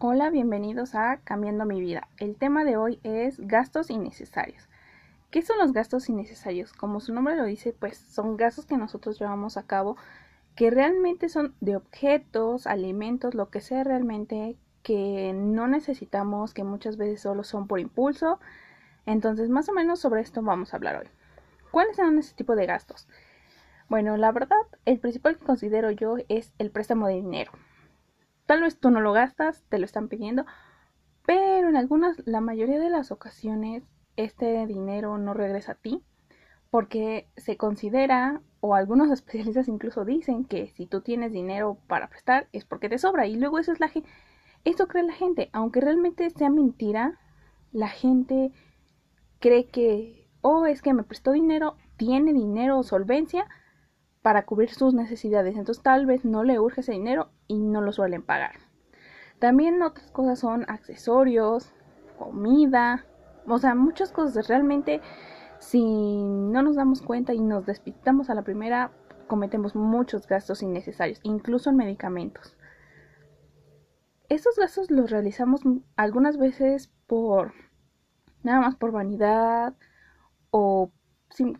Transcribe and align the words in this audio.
Hola, 0.00 0.30
bienvenidos 0.30 0.94
a 0.94 1.16
Cambiando 1.24 1.64
mi 1.64 1.80
vida. 1.80 2.06
El 2.18 2.36
tema 2.36 2.64
de 2.64 2.76
hoy 2.76 3.00
es 3.02 3.40
gastos 3.40 3.90
innecesarios. 3.90 4.68
¿Qué 5.32 5.42
son 5.42 5.58
los 5.58 5.72
gastos 5.72 6.08
innecesarios? 6.08 6.72
Como 6.72 7.00
su 7.00 7.12
nombre 7.12 7.34
lo 7.34 7.42
dice, 7.42 7.72
pues 7.72 7.98
son 7.98 8.36
gastos 8.36 8.64
que 8.64 8.76
nosotros 8.76 9.18
llevamos 9.18 9.56
a 9.56 9.64
cabo 9.64 9.96
que 10.54 10.70
realmente 10.70 11.28
son 11.28 11.56
de 11.60 11.74
objetos, 11.74 12.68
alimentos, 12.68 13.34
lo 13.34 13.50
que 13.50 13.60
sea 13.60 13.82
realmente 13.82 14.56
que 14.84 15.32
no 15.34 15.66
necesitamos, 15.66 16.54
que 16.54 16.62
muchas 16.62 16.96
veces 16.96 17.20
solo 17.20 17.42
son 17.42 17.66
por 17.66 17.80
impulso. 17.80 18.38
Entonces, 19.04 19.48
más 19.50 19.68
o 19.68 19.72
menos 19.72 19.98
sobre 19.98 20.20
esto 20.20 20.42
vamos 20.42 20.72
a 20.72 20.76
hablar 20.76 20.94
hoy. 20.94 21.08
¿Cuáles 21.72 21.96
son 21.96 22.20
ese 22.20 22.36
tipo 22.36 22.54
de 22.54 22.66
gastos? 22.66 23.08
Bueno, 23.88 24.16
la 24.16 24.30
verdad, 24.30 24.62
el 24.84 25.00
principal 25.00 25.38
que 25.38 25.44
considero 25.44 25.90
yo 25.90 26.18
es 26.28 26.52
el 26.58 26.70
préstamo 26.70 27.08
de 27.08 27.14
dinero. 27.14 27.50
Tal 28.48 28.62
vez 28.62 28.80
tú 28.80 28.90
no 28.90 29.02
lo 29.02 29.12
gastas, 29.12 29.62
te 29.68 29.78
lo 29.78 29.84
están 29.84 30.08
pidiendo, 30.08 30.46
pero 31.26 31.68
en 31.68 31.76
algunas, 31.76 32.16
la 32.26 32.40
mayoría 32.40 32.78
de 32.78 32.88
las 32.88 33.12
ocasiones, 33.12 33.82
este 34.16 34.66
dinero 34.66 35.18
no 35.18 35.34
regresa 35.34 35.72
a 35.72 35.74
ti 35.74 36.02
porque 36.70 37.28
se 37.36 37.58
considera, 37.58 38.40
o 38.60 38.74
algunos 38.74 39.10
especialistas 39.12 39.68
incluso 39.68 40.06
dicen 40.06 40.46
que 40.46 40.68
si 40.68 40.86
tú 40.86 41.02
tienes 41.02 41.30
dinero 41.30 41.76
para 41.88 42.08
prestar 42.08 42.48
es 42.54 42.64
porque 42.64 42.88
te 42.88 42.96
sobra. 42.96 43.26
Y 43.26 43.36
luego 43.36 43.58
eso 43.58 43.70
es 43.70 43.80
la 43.80 43.88
gente, 43.88 44.08
esto 44.64 44.88
cree 44.88 45.02
la 45.02 45.12
gente, 45.12 45.50
aunque 45.52 45.82
realmente 45.82 46.30
sea 46.30 46.48
mentira, 46.48 47.20
la 47.70 47.88
gente 47.88 48.50
cree 49.40 49.66
que, 49.66 50.26
oh, 50.40 50.64
es 50.64 50.80
que 50.80 50.94
me 50.94 51.02
prestó 51.02 51.32
dinero, 51.32 51.76
tiene 51.98 52.32
dinero 52.32 52.78
o 52.78 52.82
solvencia 52.82 53.46
para 54.22 54.44
cubrir 54.44 54.70
sus 54.72 54.94
necesidades. 54.94 55.56
Entonces 55.56 55.82
tal 55.82 56.06
vez 56.06 56.24
no 56.24 56.44
le 56.44 56.58
urge 56.58 56.80
ese 56.80 56.92
dinero 56.92 57.30
y 57.46 57.58
no 57.58 57.80
lo 57.80 57.92
suelen 57.92 58.22
pagar. 58.22 58.56
También 59.38 59.82
otras 59.82 60.10
cosas 60.10 60.40
son 60.40 60.64
accesorios, 60.68 61.72
comida, 62.18 63.06
o 63.46 63.58
sea, 63.58 63.74
muchas 63.74 64.12
cosas. 64.12 64.48
Realmente, 64.48 65.00
si 65.58 65.82
no 65.82 66.62
nos 66.62 66.76
damos 66.76 67.02
cuenta 67.02 67.34
y 67.34 67.40
nos 67.40 67.66
despistamos 67.66 68.30
a 68.30 68.34
la 68.34 68.42
primera, 68.42 68.90
cometemos 69.28 69.76
muchos 69.76 70.26
gastos 70.26 70.62
innecesarios, 70.62 71.20
incluso 71.22 71.70
en 71.70 71.76
medicamentos. 71.76 72.56
Estos 74.28 74.56
gastos 74.56 74.90
los 74.90 75.10
realizamos 75.10 75.62
algunas 75.96 76.36
veces 76.36 76.92
por 77.06 77.52
nada 78.42 78.60
más 78.60 78.76
por 78.76 78.92
vanidad 78.92 79.74
o 80.50 80.90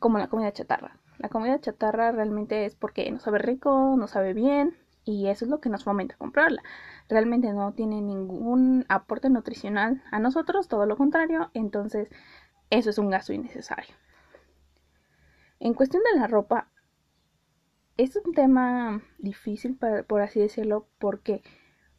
como 0.01 0.19
la 0.19 0.29
comida 0.29 0.53
chatarra. 0.53 0.98
La 1.19 1.29
comida 1.29 1.61
chatarra 1.61 2.13
realmente 2.13 2.65
es 2.65 2.75
porque 2.75 3.11
no 3.11 3.19
sabe 3.21 3.39
rico, 3.39 3.97
no 3.99 4.07
sabe 4.07 4.35
bien 4.35 4.77
y 5.05 5.29
eso 5.29 5.45
es 5.45 5.51
lo 5.51 5.61
que 5.61 5.69
nos 5.69 5.85
fomenta 5.85 6.17
comprarla. 6.17 6.63
Realmente 7.09 7.53
no 7.53 7.73
tiene 7.73 8.01
ningún 8.01 8.85
aporte 8.89 9.31
nutricional 9.31 10.03
a 10.11 10.19
nosotros, 10.21 10.69
todo 10.69 10.87
lo 10.87 10.97
contrario, 10.97 11.51
entonces 11.55 12.09
eso 12.71 12.91
es 12.91 12.99
un 12.99 13.11
gasto 13.11 13.33
innecesario. 13.33 13.95
En 15.61 15.75
cuestión 15.75 16.03
de 16.13 16.21
la 16.21 16.27
ropa, 16.27 16.69
es 17.97 18.15
un 18.15 18.33
tema 18.33 19.03
difícil, 19.19 19.77
por 20.07 20.21
así 20.21 20.39
decirlo, 20.39 20.87
porque 20.99 21.43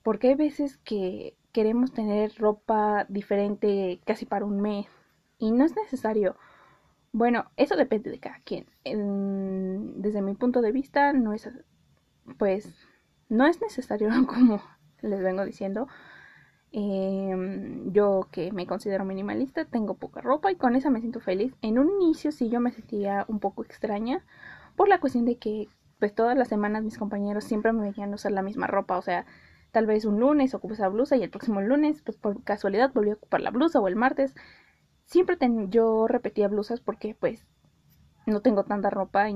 porque 0.02 0.30
hay 0.30 0.36
veces 0.36 0.78
que 0.78 1.36
queremos 1.52 1.94
tener 1.94 2.34
ropa 2.38 3.06
diferente 3.10 4.02
casi 4.06 4.26
para 4.26 4.46
un 4.46 4.62
mes 4.62 4.88
y 5.38 5.52
no 5.52 5.66
es 5.66 5.76
necesario 5.76 6.38
bueno, 7.12 7.46
eso 7.58 7.76
depende 7.76 8.12
de 8.12 8.20
cada 8.20 8.40
quien. 8.40 8.66
desde 8.84 10.22
mi 10.22 10.36
punto 10.36 10.62
de 10.62 10.72
vista, 10.72 11.14
no 11.14 11.34
es, 11.34 11.50
pues, 12.38 12.74
no 13.30 13.46
es 13.46 13.62
necesario, 13.62 14.10
como 14.28 14.62
les 15.02 15.22
vengo 15.22 15.46
diciendo. 15.46 15.88
Em, 16.72 17.92
yo 17.92 18.28
que 18.32 18.52
me 18.52 18.68
considero 18.68 19.04
minimalista, 19.04 19.66
tengo 19.66 19.96
poca 19.96 20.22
ropa 20.22 20.52
y 20.52 20.56
con 20.56 20.76
esa 20.76 20.90
me 20.92 21.00
siento 21.00 21.20
feliz. 21.20 21.54
En 21.62 21.80
un 21.80 21.90
inicio 22.02 22.32
sí 22.32 22.50
yo 22.50 22.60
me 22.60 22.72
sentía 22.72 23.26
un 23.28 23.40
poco 23.40 23.64
extraña 23.64 24.24
por 24.76 24.88
la 24.88 25.00
cuestión 25.00 25.26
de 25.26 25.38
que 25.38 25.68
pues 26.00 26.14
todas 26.14 26.38
las 26.38 26.48
semanas 26.48 26.84
mis 26.84 26.98
compañeros 26.98 27.44
siempre 27.44 27.74
me 27.74 27.90
veían 27.92 28.14
usar 28.14 28.32
la 28.32 28.44
misma 28.44 28.68
ropa, 28.68 28.98
o 28.98 29.02
sea, 29.02 29.26
tal 29.72 29.86
vez 29.86 30.06
un 30.06 30.20
lunes 30.20 30.54
ocupo 30.54 30.76
esa 30.76 30.88
blusa 30.90 31.18
y 31.18 31.24
el 31.24 31.30
próximo 31.30 31.62
lunes 31.62 32.02
pues 32.04 32.18
por 32.18 32.44
casualidad 32.44 32.92
volví 32.94 33.12
a 33.12 33.14
ocupar 33.16 33.42
la 33.42 33.52
blusa 33.52 33.80
o 33.80 33.88
el 33.88 33.96
martes 33.96 34.36
siempre 35.10 35.38
yo 35.70 36.08
repetía 36.08 36.48
blusas 36.48 36.80
porque 36.80 37.16
pues 37.20 37.46
no 38.28 38.42
tengo 38.42 38.64
tanta 38.64 38.92
ropa 38.92 39.30
y 39.30 39.36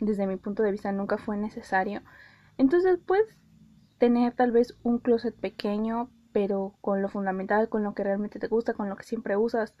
desde 0.00 0.26
mi 0.26 0.36
punto 0.36 0.62
de 0.62 0.72
vista 0.72 0.90
nunca 0.90 1.16
fue 1.16 1.36
necesario. 1.36 2.02
Entonces 2.56 2.98
puedes 2.98 3.36
tener 3.98 4.34
tal 4.34 4.50
vez 4.50 4.76
un 4.82 4.98
closet 4.98 5.34
pequeño, 5.34 6.10
pero 6.32 6.74
con 6.80 7.02
lo 7.02 7.08
fundamental, 7.08 7.68
con 7.68 7.84
lo 7.84 7.94
que 7.94 8.02
realmente 8.02 8.40
te 8.40 8.48
gusta, 8.48 8.74
con 8.74 8.88
lo 8.88 8.96
que 8.96 9.04
siempre 9.04 9.36
usas. 9.36 9.74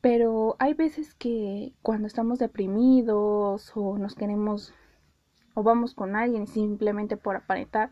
Pero 0.00 0.56
hay 0.58 0.74
veces 0.74 1.14
que 1.14 1.74
cuando 1.80 2.08
estamos 2.08 2.40
deprimidos 2.40 3.72
o 3.76 3.98
nos 3.98 4.16
queremos 4.16 4.74
o 5.54 5.62
vamos 5.62 5.94
con 5.94 6.16
alguien 6.16 6.48
simplemente 6.48 7.16
por 7.16 7.36
aparentar, 7.36 7.90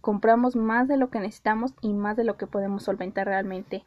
compramos 0.00 0.54
más 0.54 0.86
de 0.86 0.96
lo 0.96 1.10
que 1.10 1.18
necesitamos 1.18 1.74
y 1.80 1.92
más 1.94 2.16
de 2.16 2.22
lo 2.22 2.36
que 2.36 2.46
podemos 2.46 2.84
solventar 2.84 3.26
realmente. 3.26 3.84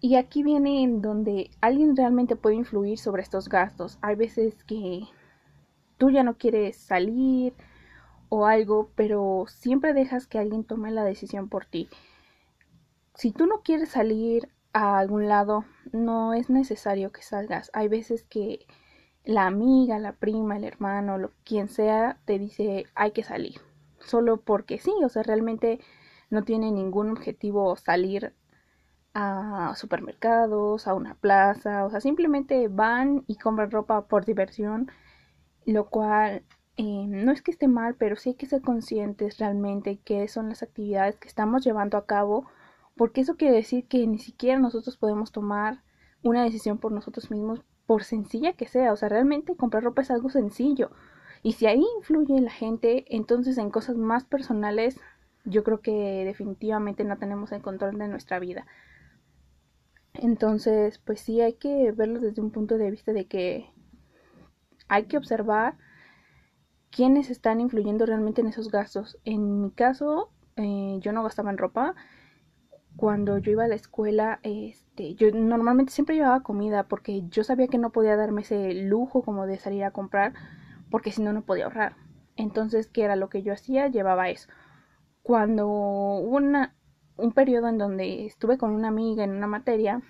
Y 0.00 0.16
aquí 0.16 0.42
viene 0.42 0.82
en 0.82 1.00
donde 1.00 1.50
alguien 1.60 1.96
realmente 1.96 2.36
puede 2.36 2.56
influir 2.56 2.98
sobre 2.98 3.22
estos 3.22 3.48
gastos. 3.48 3.98
Hay 4.02 4.14
veces 4.14 4.62
que 4.64 5.04
tú 5.96 6.10
ya 6.10 6.22
no 6.22 6.36
quieres 6.36 6.76
salir 6.76 7.54
o 8.28 8.46
algo, 8.46 8.90
pero 8.94 9.46
siempre 9.48 9.94
dejas 9.94 10.26
que 10.26 10.38
alguien 10.38 10.64
tome 10.64 10.90
la 10.90 11.04
decisión 11.04 11.48
por 11.48 11.64
ti. 11.64 11.88
Si 13.14 13.32
tú 13.32 13.46
no 13.46 13.62
quieres 13.62 13.88
salir 13.88 14.48
a 14.72 14.98
algún 14.98 15.28
lado, 15.28 15.64
no 15.92 16.34
es 16.34 16.50
necesario 16.50 17.10
que 17.10 17.22
salgas. 17.22 17.70
Hay 17.72 17.88
veces 17.88 18.24
que 18.24 18.66
la 19.24 19.46
amiga, 19.46 19.98
la 19.98 20.12
prima, 20.12 20.56
el 20.56 20.64
hermano, 20.64 21.16
lo, 21.16 21.32
quien 21.44 21.68
sea, 21.68 22.18
te 22.26 22.38
dice 22.38 22.84
hay 22.94 23.12
que 23.12 23.22
salir. 23.22 23.60
Solo 23.98 24.40
porque 24.42 24.78
sí, 24.78 24.92
o 25.02 25.08
sea, 25.08 25.22
realmente 25.22 25.80
no 26.28 26.44
tiene 26.44 26.70
ningún 26.70 27.10
objetivo 27.10 27.74
salir 27.76 28.34
a 29.18 29.74
supermercados, 29.76 30.86
a 30.86 30.92
una 30.94 31.14
plaza, 31.14 31.86
o 31.86 31.90
sea, 31.90 32.00
simplemente 32.02 32.68
van 32.68 33.24
y 33.26 33.36
compran 33.36 33.70
ropa 33.70 34.06
por 34.08 34.26
diversión, 34.26 34.90
lo 35.64 35.88
cual 35.88 36.42
eh, 36.76 37.06
no 37.08 37.32
es 37.32 37.40
que 37.40 37.50
esté 37.50 37.66
mal, 37.66 37.94
pero 37.94 38.16
sí 38.16 38.30
hay 38.30 38.34
que 38.34 38.44
ser 38.44 38.60
conscientes 38.60 39.38
realmente 39.38 39.98
qué 40.04 40.28
son 40.28 40.50
las 40.50 40.62
actividades 40.62 41.16
que 41.16 41.28
estamos 41.28 41.64
llevando 41.64 41.96
a 41.96 42.04
cabo, 42.04 42.46
porque 42.94 43.22
eso 43.22 43.36
quiere 43.36 43.56
decir 43.56 43.88
que 43.88 44.06
ni 44.06 44.18
siquiera 44.18 44.58
nosotros 44.58 44.98
podemos 44.98 45.32
tomar 45.32 45.82
una 46.22 46.44
decisión 46.44 46.76
por 46.76 46.92
nosotros 46.92 47.30
mismos, 47.30 47.62
por 47.86 48.04
sencilla 48.04 48.52
que 48.52 48.68
sea, 48.68 48.92
o 48.92 48.96
sea, 48.96 49.08
realmente 49.08 49.56
comprar 49.56 49.84
ropa 49.84 50.02
es 50.02 50.10
algo 50.10 50.28
sencillo. 50.28 50.90
Y 51.42 51.52
si 51.52 51.66
ahí 51.66 51.82
influye 51.96 52.38
la 52.42 52.50
gente, 52.50 53.06
entonces 53.08 53.56
en 53.56 53.70
cosas 53.70 53.96
más 53.96 54.24
personales, 54.24 55.00
yo 55.44 55.64
creo 55.64 55.80
que 55.80 56.24
definitivamente 56.26 57.04
no 57.04 57.16
tenemos 57.16 57.52
el 57.52 57.62
control 57.62 57.96
de 57.98 58.08
nuestra 58.08 58.38
vida. 58.38 58.66
Entonces, 60.22 60.98
pues 60.98 61.20
sí 61.20 61.40
hay 61.40 61.54
que 61.54 61.92
verlo 61.92 62.20
desde 62.20 62.42
un 62.42 62.50
punto 62.50 62.78
de 62.78 62.90
vista 62.90 63.12
de 63.12 63.26
que 63.26 63.70
hay 64.88 65.04
que 65.04 65.16
observar 65.16 65.76
quiénes 66.90 67.30
están 67.30 67.60
influyendo 67.60 68.06
realmente 68.06 68.40
en 68.40 68.48
esos 68.48 68.70
gastos. 68.70 69.18
En 69.24 69.62
mi 69.62 69.70
caso, 69.70 70.30
eh, 70.56 70.98
yo 71.00 71.12
no 71.12 71.22
gastaba 71.22 71.50
en 71.50 71.58
ropa. 71.58 71.94
Cuando 72.96 73.36
yo 73.38 73.52
iba 73.52 73.64
a 73.64 73.68
la 73.68 73.74
escuela, 73.74 74.40
este, 74.42 75.14
yo 75.14 75.30
normalmente 75.30 75.92
siempre 75.92 76.16
llevaba 76.16 76.42
comida 76.42 76.84
porque 76.84 77.24
yo 77.28 77.44
sabía 77.44 77.68
que 77.68 77.76
no 77.76 77.90
podía 77.92 78.16
darme 78.16 78.40
ese 78.40 78.72
lujo 78.72 79.22
como 79.22 79.46
de 79.46 79.58
salir 79.58 79.84
a 79.84 79.90
comprar 79.90 80.32
porque 80.90 81.12
si 81.12 81.22
no 81.22 81.34
no 81.34 81.42
podía 81.42 81.64
ahorrar. 81.64 81.96
Entonces, 82.36 82.86
¿qué 82.88 83.02
era 83.02 83.16
lo 83.16 83.28
que 83.28 83.42
yo 83.42 83.52
hacía? 83.52 83.88
Llevaba 83.88 84.30
eso. 84.30 84.48
Cuando 85.22 85.68
una, 85.68 86.75
un 87.16 87.32
periodo 87.32 87.68
en 87.68 87.78
donde 87.78 88.26
estuve 88.26 88.58
con 88.58 88.70
una 88.72 88.88
amiga 88.88 89.24
en 89.24 89.30
una 89.30 89.46
materia, 89.46 90.02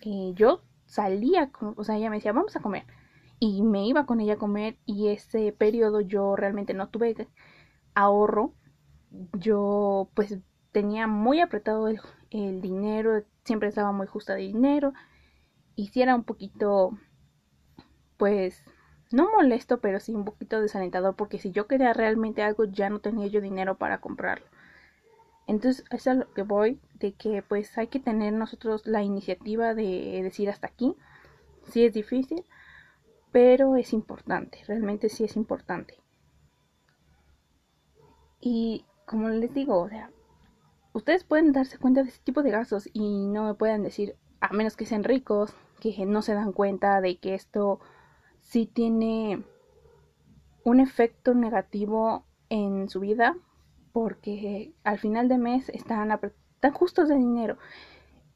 eh, 0.00 0.32
yo 0.34 0.62
salía, 0.86 1.50
o 1.76 1.84
sea, 1.84 1.96
ella 1.96 2.10
me 2.10 2.16
decía, 2.16 2.32
vamos 2.32 2.56
a 2.56 2.60
comer. 2.60 2.84
Y 3.40 3.62
me 3.62 3.86
iba 3.86 4.06
con 4.06 4.20
ella 4.20 4.34
a 4.34 4.38
comer 4.38 4.76
y 4.86 5.08
ese 5.08 5.52
periodo 5.52 6.00
yo 6.00 6.36
realmente 6.36 6.74
no 6.74 6.88
tuve 6.88 7.28
ahorro. 7.94 8.54
Yo 9.34 10.08
pues 10.14 10.38
tenía 10.72 11.06
muy 11.06 11.40
apretado 11.40 11.88
el, 11.88 12.00
el 12.30 12.60
dinero, 12.60 13.24
siempre 13.44 13.68
estaba 13.68 13.92
muy 13.92 14.06
justa 14.06 14.34
de 14.34 14.42
dinero. 14.42 14.92
Y 15.76 15.88
si 15.88 16.02
era 16.02 16.14
un 16.14 16.24
poquito, 16.24 16.96
pues, 18.16 18.62
no 19.12 19.30
molesto, 19.30 19.80
pero 19.80 20.00
sí 20.00 20.14
un 20.14 20.24
poquito 20.24 20.60
desalentador 20.60 21.14
porque 21.16 21.38
si 21.38 21.52
yo 21.52 21.66
quería 21.66 21.92
realmente 21.92 22.42
algo 22.42 22.64
ya 22.64 22.90
no 22.90 23.00
tenía 23.00 23.26
yo 23.28 23.40
dinero 23.40 23.76
para 23.76 24.00
comprarlo. 24.00 24.46
Entonces, 25.46 25.84
es 25.90 26.06
a 26.06 26.14
lo 26.14 26.32
que 26.32 26.42
voy, 26.42 26.80
de 26.94 27.12
que 27.12 27.42
pues 27.42 27.76
hay 27.76 27.88
que 27.88 28.00
tener 28.00 28.32
nosotros 28.32 28.86
la 28.86 29.02
iniciativa 29.02 29.74
de 29.74 30.20
decir 30.22 30.48
hasta 30.48 30.68
aquí. 30.68 30.96
Sí 31.64 31.84
es 31.84 31.92
difícil, 31.92 32.44
pero 33.32 33.76
es 33.76 33.92
importante, 33.92 34.58
realmente 34.66 35.08
sí 35.08 35.24
es 35.24 35.36
importante. 35.36 35.98
Y 38.40 38.84
como 39.06 39.28
les 39.28 39.52
digo, 39.52 39.80
o 39.80 39.88
sea, 39.88 40.10
ustedes 40.92 41.24
pueden 41.24 41.52
darse 41.52 41.78
cuenta 41.78 42.02
de 42.02 42.10
ese 42.10 42.20
tipo 42.22 42.42
de 42.42 42.50
gastos 42.50 42.88
y 42.92 43.26
no 43.26 43.44
me 43.44 43.54
puedan 43.54 43.82
decir, 43.82 44.16
a 44.40 44.52
menos 44.52 44.76
que 44.76 44.86
sean 44.86 45.04
ricos, 45.04 45.54
que 45.80 46.06
no 46.06 46.22
se 46.22 46.34
dan 46.34 46.52
cuenta 46.52 47.00
de 47.00 47.18
que 47.18 47.34
esto 47.34 47.80
sí 48.40 48.66
tiene 48.66 49.44
un 50.62 50.80
efecto 50.80 51.34
negativo 51.34 52.24
en 52.48 52.88
su 52.88 53.00
vida 53.00 53.36
porque 53.94 54.74
al 54.82 54.98
final 54.98 55.28
de 55.28 55.38
mes 55.38 55.68
están, 55.68 56.10
están 56.10 56.72
justos 56.72 57.08
de 57.08 57.14
dinero 57.14 57.58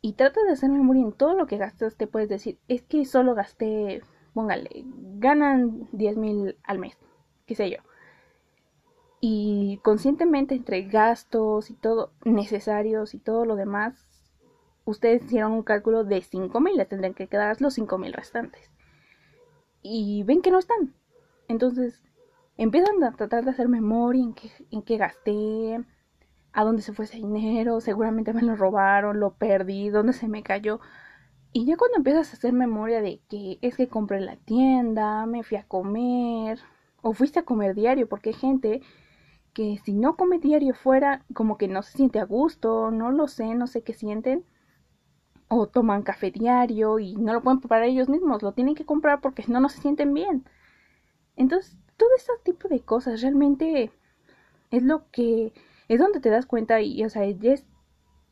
y 0.00 0.12
trata 0.12 0.40
de 0.44 0.52
hacer 0.52 0.70
memoria 0.70 1.02
en 1.02 1.10
todo 1.10 1.34
lo 1.34 1.48
que 1.48 1.56
gastas, 1.56 1.96
te 1.96 2.06
puedes 2.06 2.28
decir, 2.28 2.60
es 2.68 2.82
que 2.82 3.04
solo 3.04 3.34
gasté, 3.34 4.00
póngale, 4.34 4.84
ganan 5.16 5.88
10 5.90 6.16
mil 6.16 6.56
al 6.62 6.78
mes, 6.78 6.96
qué 7.44 7.56
sé 7.56 7.70
yo. 7.70 7.78
Y 9.20 9.80
conscientemente 9.82 10.54
entre 10.54 10.82
gastos 10.82 11.70
y 11.70 11.74
todo 11.74 12.12
necesarios 12.24 13.12
y 13.14 13.18
todo 13.18 13.44
lo 13.44 13.56
demás, 13.56 14.06
ustedes 14.84 15.24
hicieron 15.24 15.50
un 15.50 15.64
cálculo 15.64 16.04
de 16.04 16.22
5 16.22 16.60
mil, 16.60 16.76
les 16.76 16.88
tendrían 16.88 17.14
que 17.14 17.26
quedar 17.26 17.60
los 17.60 17.74
5 17.74 17.98
mil 17.98 18.12
restantes. 18.12 18.70
Y 19.82 20.22
ven 20.22 20.40
que 20.40 20.52
no 20.52 20.60
están. 20.60 20.94
Entonces 21.48 22.07
empiezan 22.58 23.02
a 23.04 23.12
tratar 23.12 23.44
de 23.44 23.52
hacer 23.52 23.68
memoria 23.68 24.22
en 24.22 24.34
qué, 24.34 24.50
en 24.70 24.82
qué 24.82 24.98
gasté, 24.98 25.80
a 26.52 26.64
dónde 26.64 26.82
se 26.82 26.92
fue 26.92 27.04
ese 27.06 27.18
dinero, 27.18 27.80
seguramente 27.80 28.32
me 28.32 28.42
lo 28.42 28.56
robaron, 28.56 29.20
lo 29.20 29.34
perdí, 29.34 29.90
dónde 29.90 30.12
se 30.12 30.28
me 30.28 30.42
cayó. 30.42 30.80
Y 31.52 31.64
ya 31.64 31.76
cuando 31.76 31.98
empiezas 31.98 32.30
a 32.30 32.36
hacer 32.36 32.52
memoria 32.52 33.00
de 33.00 33.20
que 33.28 33.58
es 33.62 33.76
que 33.76 33.88
compré 33.88 34.18
en 34.18 34.26
la 34.26 34.36
tienda, 34.36 35.24
me 35.26 35.42
fui 35.44 35.56
a 35.56 35.66
comer, 35.66 36.58
o 37.00 37.14
fuiste 37.14 37.38
a 37.40 37.44
comer 37.44 37.74
diario, 37.74 38.08
porque 38.08 38.30
hay 38.30 38.36
gente 38.36 38.82
que 39.54 39.78
si 39.84 39.94
no 39.94 40.16
come 40.16 40.38
diario 40.38 40.74
fuera, 40.74 41.24
como 41.34 41.58
que 41.58 41.68
no 41.68 41.82
se 41.82 41.96
siente 41.96 42.20
a 42.20 42.24
gusto, 42.24 42.90
no 42.90 43.10
lo 43.12 43.28
sé, 43.28 43.54
no 43.54 43.66
sé 43.66 43.82
qué 43.82 43.92
sienten, 43.94 44.44
o 45.48 45.66
toman 45.68 46.02
café 46.02 46.30
diario 46.30 46.98
y 46.98 47.16
no 47.16 47.32
lo 47.32 47.42
pueden 47.42 47.60
preparar 47.60 47.84
ellos 47.88 48.08
mismos, 48.08 48.42
lo 48.42 48.52
tienen 48.52 48.74
que 48.74 48.84
comprar 48.84 49.20
porque 49.20 49.44
no, 49.48 49.60
no 49.60 49.68
se 49.68 49.80
sienten 49.80 50.12
bien. 50.12 50.44
Entonces, 51.36 51.78
todo 51.98 52.08
ese 52.16 52.32
tipo 52.44 52.68
de 52.68 52.80
cosas 52.80 53.20
realmente 53.20 53.92
es 54.70 54.82
lo 54.82 55.10
que 55.10 55.52
es 55.88 55.98
donde 55.98 56.20
te 56.20 56.30
das 56.30 56.46
cuenta 56.46 56.80
y, 56.80 57.04
o 57.04 57.10
sea, 57.10 57.24
es 57.24 57.64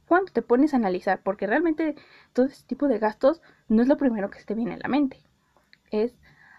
cuando 0.07 0.33
te 0.33 0.43
pones 0.43 0.73
a 0.73 0.79
analizar, 0.79 1.21
porque 1.23 1.47
realmente 1.47 1.97
todo 2.33 2.47
ese 2.47 2.65
tipo 2.65 2.89
de 2.89 2.99
gastos 2.99 3.43
no 3.69 3.83
es 3.83 3.89
lo 3.89 3.97
primero 3.97 4.31
que 4.31 4.43
te 4.45 4.55
viene 4.55 4.75
a 4.75 4.79
la 4.79 4.89
mente. 4.89 5.19
Es 5.91 6.15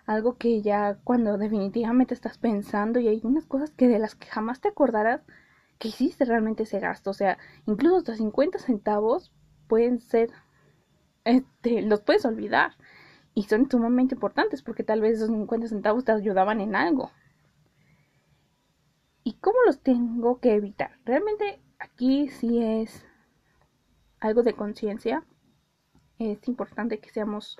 algo 0.05 0.37
que 0.37 0.61
ya 0.61 0.99
cuando 1.03 1.37
definitivamente 1.37 2.13
estás 2.13 2.37
pensando 2.37 2.99
y 2.99 3.07
hay 3.07 3.21
unas 3.23 3.45
cosas 3.45 3.71
que 3.71 3.87
de 3.87 3.99
las 3.99 4.15
que 4.15 4.27
jamás 4.27 4.59
te 4.61 4.69
acordarás 4.69 5.21
que 5.79 5.89
hiciste 5.89 6.25
realmente 6.25 6.63
ese 6.63 6.79
gasto. 6.79 7.11
O 7.11 7.13
sea, 7.13 7.37
incluso 7.65 7.97
hasta 7.97 8.15
50 8.15 8.59
centavos 8.59 9.31
pueden 9.67 9.99
ser, 9.99 10.31
este, 11.23 11.81
los 11.81 12.01
puedes 12.01 12.25
olvidar. 12.25 12.75
Y 13.37 13.43
son 13.43 13.69
sumamente 13.69 14.15
importantes 14.15 14.63
porque 14.63 14.83
tal 14.83 14.99
vez 14.99 15.17
esos 15.17 15.27
50 15.29 15.67
centavos 15.67 16.03
te 16.03 16.11
ayudaban 16.11 16.59
en 16.59 16.75
algo. 16.75 17.11
¿Y 19.23 19.33
cómo 19.33 19.57
los 19.67 19.79
tengo 19.79 20.39
que 20.39 20.55
evitar? 20.55 20.97
Realmente 21.05 21.61
aquí 21.77 22.29
sí 22.29 22.63
es 22.63 23.05
algo 24.19 24.41
de 24.41 24.53
conciencia. 24.53 25.23
Es 26.17 26.47
importante 26.47 26.97
que 26.97 27.11
seamos 27.11 27.59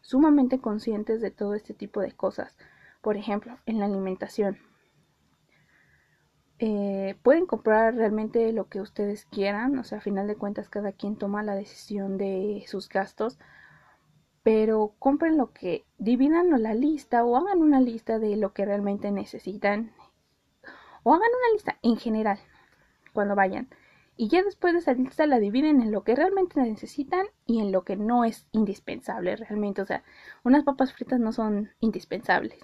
sumamente 0.00 0.58
conscientes 0.58 1.20
de 1.20 1.30
todo 1.30 1.54
este 1.54 1.72
tipo 1.72 2.00
de 2.00 2.10
cosas. 2.10 2.56
Por 3.00 3.16
ejemplo, 3.16 3.56
en 3.64 3.78
la 3.78 3.84
alimentación. 3.84 4.58
Eh, 6.58 7.16
pueden 7.22 7.46
comprar 7.46 7.94
realmente 7.94 8.52
lo 8.52 8.68
que 8.68 8.80
ustedes 8.80 9.26
quieran, 9.26 9.78
o 9.78 9.84
sea, 9.84 9.98
a 9.98 10.00
final 10.00 10.26
de 10.26 10.34
cuentas 10.34 10.68
cada 10.68 10.90
quien 10.90 11.14
toma 11.14 11.44
la 11.44 11.54
decisión 11.54 12.18
de 12.18 12.64
sus 12.66 12.88
gastos, 12.88 13.38
pero 14.42 14.94
compren 14.98 15.36
lo 15.36 15.52
que, 15.52 15.84
dividan 15.98 16.62
la 16.62 16.74
lista 16.74 17.24
o 17.24 17.36
hagan 17.36 17.60
una 17.60 17.80
lista 17.80 18.18
de 18.18 18.36
lo 18.36 18.52
que 18.52 18.64
realmente 18.64 19.10
necesitan 19.12 19.92
o 21.04 21.14
hagan 21.14 21.28
una 21.28 21.52
lista 21.52 21.78
en 21.82 21.96
general 21.96 22.38
cuando 23.12 23.34
vayan. 23.34 23.68
Y 24.16 24.28
ya 24.28 24.42
después 24.42 24.72
de 24.72 24.80
esa 24.80 24.92
lista 24.92 25.26
la 25.26 25.38
dividen 25.38 25.80
en 25.80 25.90
lo 25.90 26.04
que 26.04 26.14
realmente 26.14 26.60
necesitan 26.60 27.26
y 27.46 27.60
en 27.60 27.72
lo 27.72 27.82
que 27.84 27.96
no 27.96 28.24
es 28.24 28.46
indispensable 28.52 29.36
realmente. 29.36 29.82
O 29.82 29.86
sea, 29.86 30.02
unas 30.44 30.64
papas 30.64 30.92
fritas 30.92 31.18
no 31.18 31.32
son 31.32 31.70
indispensables. 31.80 32.60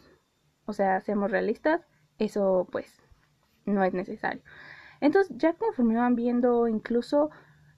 O 0.66 0.72
sea, 0.72 1.00
seamos 1.00 1.30
realistas, 1.30 1.80
eso 2.18 2.68
pues 2.70 3.02
no 3.64 3.82
es 3.84 3.94
necesario. 3.94 4.42
Entonces, 5.00 5.34
ya 5.38 5.54
conforme 5.54 5.96
van 5.96 6.16
viendo 6.16 6.68
incluso 6.68 7.30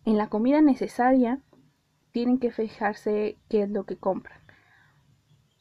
en 0.05 0.17
la 0.17 0.29
comida 0.29 0.61
necesaria, 0.61 1.41
tienen 2.13 2.39
que 2.39 2.51
fijarse 2.51 3.39
qué 3.49 3.63
es 3.63 3.71
lo 3.71 3.85
que 3.85 3.97
compran. 3.97 4.41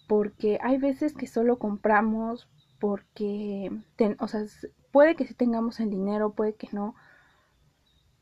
Porque 0.08 0.60
hay 0.62 0.78
veces 0.78 1.14
que 1.14 1.28
solo 1.28 1.60
compramos 1.60 2.50
porque, 2.80 3.72
o 4.20 4.28
sea, 4.28 4.46
puede 4.92 5.16
que 5.16 5.26
sí 5.26 5.34
tengamos 5.34 5.80
el 5.80 5.90
dinero, 5.90 6.32
puede 6.32 6.56
que 6.56 6.70
no, 6.72 6.96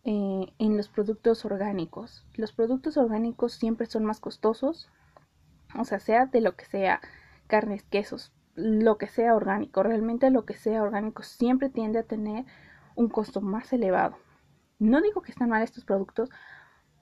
eh, 0.03 0.53
en 0.57 0.77
los 0.77 0.89
productos 0.89 1.45
orgánicos. 1.45 2.25
Los 2.35 2.53
productos 2.53 2.97
orgánicos 2.97 3.53
siempre 3.53 3.87
son 3.87 4.05
más 4.05 4.19
costosos, 4.19 4.89
o 5.77 5.85
sea, 5.85 5.99
sea 5.99 6.25
de 6.25 6.41
lo 6.41 6.55
que 6.55 6.65
sea, 6.65 7.01
carnes, 7.47 7.83
quesos, 7.83 8.31
lo 8.55 8.97
que 8.97 9.07
sea 9.07 9.35
orgánico. 9.35 9.83
Realmente 9.83 10.29
lo 10.31 10.45
que 10.45 10.55
sea 10.55 10.81
orgánico 10.81 11.23
siempre 11.23 11.69
tiende 11.69 11.99
a 11.99 12.03
tener 12.03 12.45
un 12.95 13.09
costo 13.09 13.41
más 13.41 13.71
elevado. 13.73 14.17
No 14.79 15.01
digo 15.01 15.21
que 15.21 15.31
están 15.31 15.49
mal 15.49 15.63
estos 15.63 15.85
productos, 15.85 16.29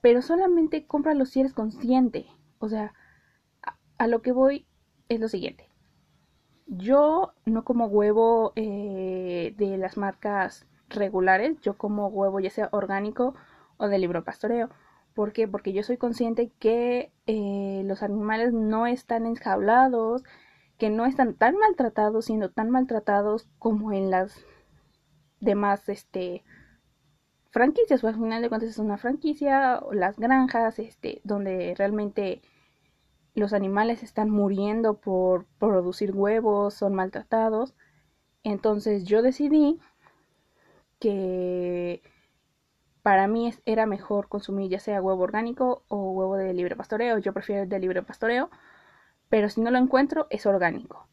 pero 0.00 0.22
solamente 0.22 0.86
cómpralos 0.86 1.30
si 1.30 1.40
eres 1.40 1.52
consciente. 1.52 2.26
O 2.58 2.68
sea, 2.68 2.94
a 3.98 4.06
lo 4.06 4.22
que 4.22 4.32
voy 4.32 4.66
es 5.08 5.20
lo 5.20 5.28
siguiente. 5.28 5.68
Yo 6.66 7.32
no 7.44 7.64
como 7.64 7.86
huevo 7.86 8.52
eh, 8.56 9.54
de 9.56 9.78
las 9.78 9.96
marcas 9.96 10.66
regulares, 10.88 11.60
yo 11.60 11.76
como 11.76 12.08
huevo 12.08 12.40
ya 12.40 12.50
sea 12.50 12.68
orgánico 12.72 13.34
o 13.76 13.88
de 13.88 13.98
libro 13.98 14.24
pastoreo. 14.24 14.70
¿Por 15.14 15.32
qué? 15.32 15.48
Porque 15.48 15.72
yo 15.72 15.82
soy 15.82 15.96
consciente 15.96 16.50
que 16.58 17.12
eh, 17.26 17.82
los 17.84 18.02
animales 18.02 18.52
no 18.52 18.86
están 18.86 19.26
enjaulados, 19.26 20.24
que 20.76 20.90
no 20.90 21.06
están 21.06 21.34
tan 21.34 21.56
maltratados, 21.56 22.26
siendo 22.26 22.50
tan 22.50 22.70
maltratados 22.70 23.48
como 23.58 23.92
en 23.92 24.10
las 24.10 24.44
demás 25.40 25.88
este, 25.88 26.44
franquicias. 27.56 28.04
O 28.04 28.08
al 28.08 28.14
final 28.16 28.42
de 28.42 28.50
cuentas 28.50 28.68
es 28.68 28.78
una 28.78 28.98
franquicia, 28.98 29.80
las 29.90 30.18
granjas, 30.18 30.78
este, 30.78 31.22
donde 31.24 31.74
realmente 31.78 32.42
los 33.34 33.54
animales 33.54 34.02
están 34.02 34.28
muriendo 34.28 34.98
por 35.00 35.46
producir 35.58 36.12
huevos, 36.14 36.74
son 36.74 36.94
maltratados. 36.94 37.74
Entonces 38.44 39.04
yo 39.04 39.22
decidí 39.22 39.80
que 41.00 42.02
para 43.02 43.26
mí 43.26 43.54
era 43.64 43.86
mejor 43.86 44.28
consumir 44.28 44.70
ya 44.70 44.80
sea 44.80 45.00
huevo 45.00 45.22
orgánico 45.22 45.82
o 45.88 46.10
huevo 46.12 46.36
de 46.36 46.52
libre 46.52 46.76
pastoreo. 46.76 47.18
Yo 47.18 47.32
prefiero 47.32 47.62
el 47.62 47.70
de 47.70 47.78
libre 47.78 48.02
pastoreo, 48.02 48.50
pero 49.30 49.48
si 49.48 49.62
no 49.62 49.70
lo 49.70 49.78
encuentro 49.78 50.26
es 50.28 50.44
orgánico. 50.44 51.08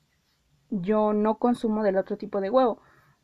Yo 0.70 1.14
no 1.14 1.38
consumo 1.38 1.84
del 1.84 1.98
otro 1.98 2.18
tipo 2.18 2.42
de 2.42 2.50
huevo, 2.50 2.82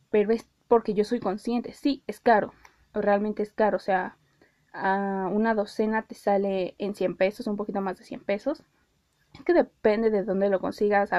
pero 0.10 0.32
es 0.32 0.48
porque 0.70 0.94
yo 0.94 1.03
soy 1.03 1.20
consciente. 1.20 1.74
Sí, 1.74 2.03
es 2.08 2.20
caro, 2.22 2.53
realmente 2.93 3.43
es 3.43 3.51
caro. 3.51 3.77
O 3.77 3.79
sea, 3.79 4.17
una 4.74 5.53
docena 5.55 6.03
te 6.03 6.15
sale 6.15 6.75
en 6.77 6.96
100 6.96 7.17
pesos, 7.17 7.48
un 7.48 7.58
poquito 7.58 7.81
más 7.81 7.98
de 7.98 8.05
100 8.05 8.24
pesos. 8.24 8.63
Es 9.34 9.43
que 9.43 9.53
depende 9.53 10.10
de 10.10 10.24
dónde 10.24 10.50
lo 10.50 10.60
consigas. 10.60 11.12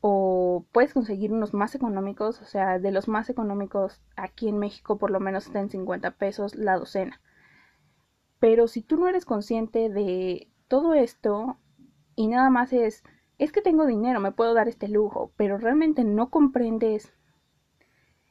o 0.00 0.64
puedes 0.72 0.92
conseguir 0.94 1.32
unos 1.32 1.52
más 1.54 1.74
económicos. 1.74 2.40
O 2.40 2.44
sea, 2.44 2.78
de 2.78 2.90
los 2.92 3.08
más 3.08 3.28
económicos 3.30 4.00
aquí 4.16 4.48
en 4.48 4.58
México 4.58 4.98
por 4.98 5.10
lo 5.10 5.20
menos 5.20 5.46
está 5.46 5.60
en 5.60 5.70
50 5.70 6.12
pesos 6.12 6.54
la 6.54 6.76
docena. 6.78 7.20
Pero 8.38 8.68
si 8.68 8.82
tú 8.82 8.96
no 8.96 9.08
eres 9.08 9.24
consciente 9.24 9.88
de 9.90 10.50
todo 10.68 10.94
esto 10.94 11.58
y 12.14 12.28
nada 12.28 12.50
más 12.50 12.72
es, 12.72 13.02
es 13.38 13.52
que 13.52 13.62
tengo 13.62 13.86
dinero, 13.86 14.20
me 14.20 14.32
puedo 14.32 14.54
dar 14.54 14.68
este 14.68 14.88
lujo, 14.88 15.32
pero 15.36 15.58
realmente 15.58 16.04
no 16.04 16.30
comprendes 16.30 17.12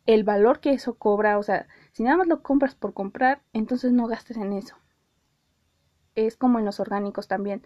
el 0.05 0.23
valor 0.23 0.59
que 0.59 0.71
eso 0.71 0.95
cobra, 0.95 1.37
o 1.37 1.43
sea, 1.43 1.67
si 1.91 2.03
nada 2.03 2.17
más 2.17 2.27
lo 2.27 2.43
compras 2.43 2.75
por 2.75 2.93
comprar, 2.93 3.41
entonces 3.53 3.91
no 3.91 4.07
gastes 4.07 4.37
en 4.37 4.53
eso. 4.53 4.75
Es 6.13 6.37
como 6.37 6.59
en 6.59 6.65
los 6.65 6.79
orgánicos 6.79 7.27
también. 7.27 7.63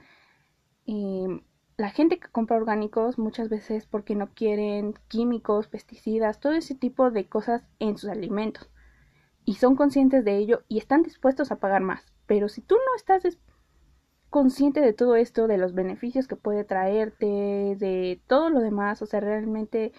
La 1.78 1.90
gente 1.92 2.20
que 2.20 2.30
compra 2.30 2.58
orgánicos 2.58 3.18
muchas 3.18 3.50
veces 3.50 3.86
porque 3.86 4.16
no 4.16 4.34
quieren 4.34 4.96
químicos, 5.08 5.68
pesticidas, 5.68 6.40
todo 6.40 6.54
ese 6.54 6.76
tipo 6.76 7.12
de 7.12 7.28
cosas 7.28 7.64
en 7.80 7.98
sus 7.98 8.10
alimentos. 8.10 8.70
Y 9.46 9.56
son 9.56 9.76
conscientes 9.76 10.26
de 10.26 10.38
ello 10.38 10.64
y 10.68 10.78
están 10.78 11.04
dispuestos 11.04 11.52
a 11.52 11.60
pagar 11.60 11.82
más. 11.82 12.12
Pero 12.26 12.50
si 12.50 12.62
tú 12.62 12.76
no 12.76 12.96
estás 12.96 13.38
consciente 14.30 14.82
de 14.82 14.94
todo 14.94 15.16
esto, 15.16 15.48
de 15.48 15.58
los 15.58 15.74
beneficios 15.74 16.28
que 16.28 16.36
puede 16.36 16.64
traerte, 16.64 17.26
de 17.26 18.22
todo 18.28 18.50
lo 18.50 18.60
demás, 18.60 19.02
o 19.02 19.06
sea, 19.06 19.20
realmente 19.20 19.94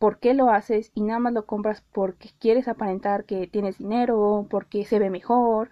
por 0.00 0.18
qué 0.18 0.32
lo 0.32 0.48
haces 0.48 0.92
y 0.94 1.02
nada 1.02 1.20
más 1.20 1.34
lo 1.34 1.44
compras 1.44 1.84
porque 1.92 2.30
quieres 2.38 2.68
aparentar 2.68 3.26
que 3.26 3.46
tienes 3.46 3.76
dinero, 3.76 4.46
porque 4.48 4.86
se 4.86 4.98
ve 4.98 5.10
mejor, 5.10 5.68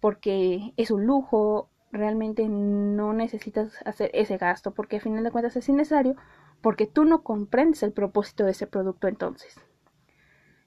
porque 0.00 0.72
es 0.78 0.90
un 0.90 1.04
lujo, 1.04 1.68
realmente 1.92 2.48
no 2.48 3.12
necesitas 3.12 3.74
hacer 3.84 4.10
ese 4.14 4.38
gasto 4.38 4.72
porque 4.72 4.96
a 4.96 5.00
final 5.00 5.22
de 5.22 5.30
cuentas 5.30 5.54
es 5.56 5.68
innecesario 5.68 6.16
porque 6.62 6.86
tú 6.86 7.04
no 7.04 7.22
comprendes 7.22 7.82
el 7.82 7.92
propósito 7.92 8.44
de 8.46 8.52
ese 8.52 8.66
producto 8.66 9.06
entonces. 9.06 9.60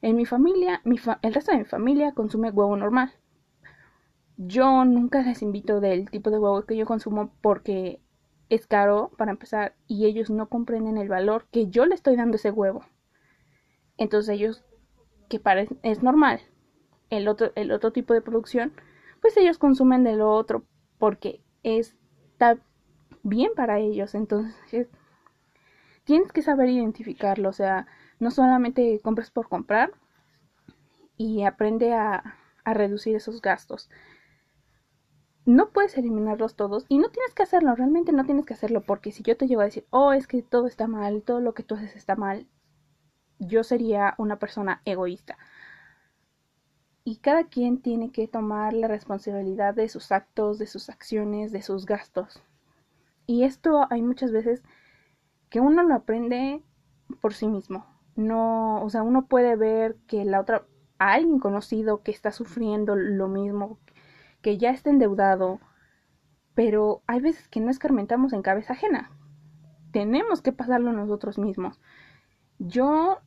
En 0.04 0.16
mi 0.16 0.28
familia, 0.28 0.84
el 1.24 1.34
resto 1.34 1.54
de 1.54 1.58
mi 1.58 1.66
familia 1.66 2.12
consume 2.12 2.52
huevo 2.52 2.78
normal. 2.78 3.12
Yo 4.38 4.86
nunca 4.86 5.24
les 5.24 5.42
invito 5.42 5.80
del 5.80 6.12
tipo 6.12 6.30
de 6.30 6.38
huevo 6.38 6.68
que 6.68 6.78
yo 6.78 6.86
consumo 6.86 7.34
porque 7.42 8.00
es 8.52 8.68
caro 8.68 9.12
para 9.18 9.32
empezar 9.32 9.76
y 9.88 10.06
ellos 10.06 10.30
no 10.30 10.50
comprenden 10.50 10.98
el 10.98 11.08
valor 11.08 11.48
que 11.52 11.68
yo 11.68 11.86
le 11.86 11.96
estoy 11.96 12.18
dando 12.18 12.36
ese 12.36 12.52
huevo. 12.52 12.84
Entonces 13.98 14.36
ellos, 14.36 14.66
que 15.30 15.40
parece, 15.40 15.78
es 15.84 16.04
normal, 16.04 16.42
el 17.10 17.30
otro, 17.30 17.54
el 17.56 17.72
otro 17.72 17.94
tipo 17.94 18.14
de 18.14 18.22
producción, 18.22 18.74
pues 19.22 19.38
ellos 19.38 19.58
consumen 19.58 20.04
de 20.04 20.18
lo 20.18 20.30
otro 20.34 20.66
porque 20.98 21.42
está 21.64 22.58
bien 23.24 23.52
para 23.56 23.80
ellos. 23.80 24.16
Entonces 24.16 24.90
tienes 26.04 26.34
que 26.34 26.42
saber 26.42 26.68
identificarlo, 26.68 27.48
o 27.48 27.54
sea, 27.54 27.88
no 28.20 28.32
solamente 28.32 29.00
compres 29.02 29.32
por 29.32 29.48
comprar 29.48 29.94
y 31.16 31.44
aprende 31.44 31.94
a, 31.94 32.36
a 32.66 32.74
reducir 32.74 33.16
esos 33.16 33.42
gastos 33.42 33.90
no 35.46 35.70
puedes 35.70 35.98
eliminarlos 35.98 36.56
todos 36.56 36.86
y 36.88 37.00
no 37.00 37.10
tienes 37.10 37.34
que 37.34 37.44
hacerlo, 37.44 37.76
realmente 37.76 38.12
no 38.12 38.26
tienes 38.26 38.46
que 38.46 38.54
hacerlo 38.54 38.82
porque 38.82 39.12
si 39.12 39.24
yo 39.24 39.38
te 39.38 39.48
llego 39.48 39.62
a 39.62 39.66
decir, 39.66 39.86
oh, 39.90 40.14
es 40.14 40.28
que 40.28 40.42
todo 40.44 40.68
está 40.68 40.88
mal, 40.88 41.24
todo 41.24 41.42
lo 41.42 41.54
que 41.54 41.64
tú 41.64 41.76
haces 41.76 41.96
está 41.96 42.16
mal, 42.16 42.48
yo 43.40 43.64
sería 43.64 44.14
una 44.18 44.38
persona 44.38 44.82
egoísta. 44.86 45.38
Y 47.04 47.18
cada 47.18 47.46
quien 47.46 47.82
tiene 47.82 48.12
que 48.12 48.28
tomar 48.28 48.74
la 48.74 48.88
responsabilidad 48.88 49.74
de 49.74 49.90
sus 49.90 50.12
actos, 50.12 50.60
de 50.60 50.68
sus 50.68 50.90
acciones, 50.90 51.52
de 51.52 51.64
sus 51.64 51.88
gastos. 51.88 52.44
Y 53.26 53.44
esto 53.44 53.88
hay 53.90 54.04
muchas 54.04 54.32
veces 54.32 54.62
que 55.50 55.60
uno 55.60 55.82
lo 55.84 55.96
aprende 55.96 56.62
por 57.20 57.34
sí 57.34 57.48
mismo. 57.48 57.86
No, 58.16 58.84
o 58.84 58.90
sea, 58.90 59.02
uno 59.02 59.26
puede 59.26 59.56
ver 59.56 59.96
que 60.08 60.24
la 60.26 60.40
otra, 60.40 60.66
alguien 61.00 61.40
conocido 61.40 62.04
que 62.04 62.12
está 62.12 62.32
sufriendo 62.32 62.96
lo 62.96 63.28
mismo, 63.28 63.80
que 64.42 64.58
ya 64.58 64.72
está 64.72 64.90
endeudado, 64.90 65.60
pero 66.54 67.02
hay 67.08 67.22
veces 67.22 67.48
que 67.48 67.60
no 67.60 67.72
escarmentamos 67.72 68.34
en 68.34 68.42
cabeza 68.42 68.74
ajena. 68.74 69.12
Tenemos 69.92 70.42
que 70.42 70.52
pasarlo 70.52 70.94
nosotros 70.94 71.38
mismos. 71.38 71.80
Yo 72.60 73.20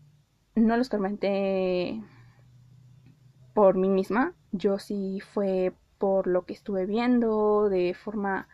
no 0.55 0.77
lo 0.77 0.83
escarmenté 0.83 2.03
por 3.55 3.77
mí 3.77 3.89
misma, 3.89 4.35
yo 4.53 4.79
sí 4.79 5.21
fue 5.21 5.73
por 5.99 6.27
lo 6.27 6.45
que 6.45 6.53
estuve 6.53 6.87
viendo 6.87 7.69
de 7.69 7.95
forma 7.95 8.49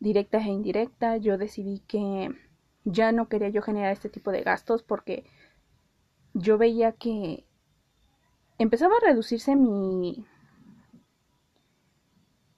directa 0.00 0.38
e 0.38 0.48
indirecta. 0.48 1.16
Yo 1.16 1.38
decidí 1.38 1.80
que 1.86 2.30
ya 2.84 3.12
no 3.12 3.28
quería 3.28 3.50
yo 3.50 3.62
generar 3.62 3.92
este 3.92 4.08
tipo 4.08 4.32
de 4.32 4.42
gastos 4.42 4.82
porque 4.82 5.24
yo 6.34 6.58
veía 6.58 6.92
que 6.92 7.44
empezaba 8.58 8.94
a 8.96 9.06
reducirse 9.06 9.56
mi 9.56 10.26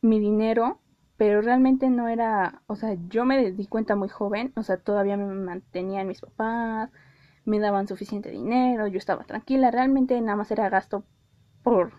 mi 0.03 0.19
dinero, 0.19 0.81
pero 1.17 1.43
realmente 1.43 1.91
no 1.91 2.09
era, 2.09 2.63
o 2.67 2.77
sea, 2.77 2.97
yo 3.09 3.25
me 3.25 3.53
di 3.53 3.67
cuenta 3.67 3.97
muy 3.97 4.09
joven, 4.09 4.53
o 4.57 4.63
sea, 4.63 4.79
todavía 4.79 5.17
me 5.17 5.27
mantenían 5.27 6.09
mis 6.09 6.21
papás, 6.21 6.91
me 7.45 7.59
daban 7.59 7.89
suficiente 7.89 8.31
dinero, 8.31 8.87
yo 8.87 8.99
estaba 8.99 9.25
tranquila, 9.25 9.71
realmente 9.71 10.21
nada 10.21 10.37
más 10.37 10.51
era 10.51 10.69
gasto 10.71 11.05
por, 11.63 11.93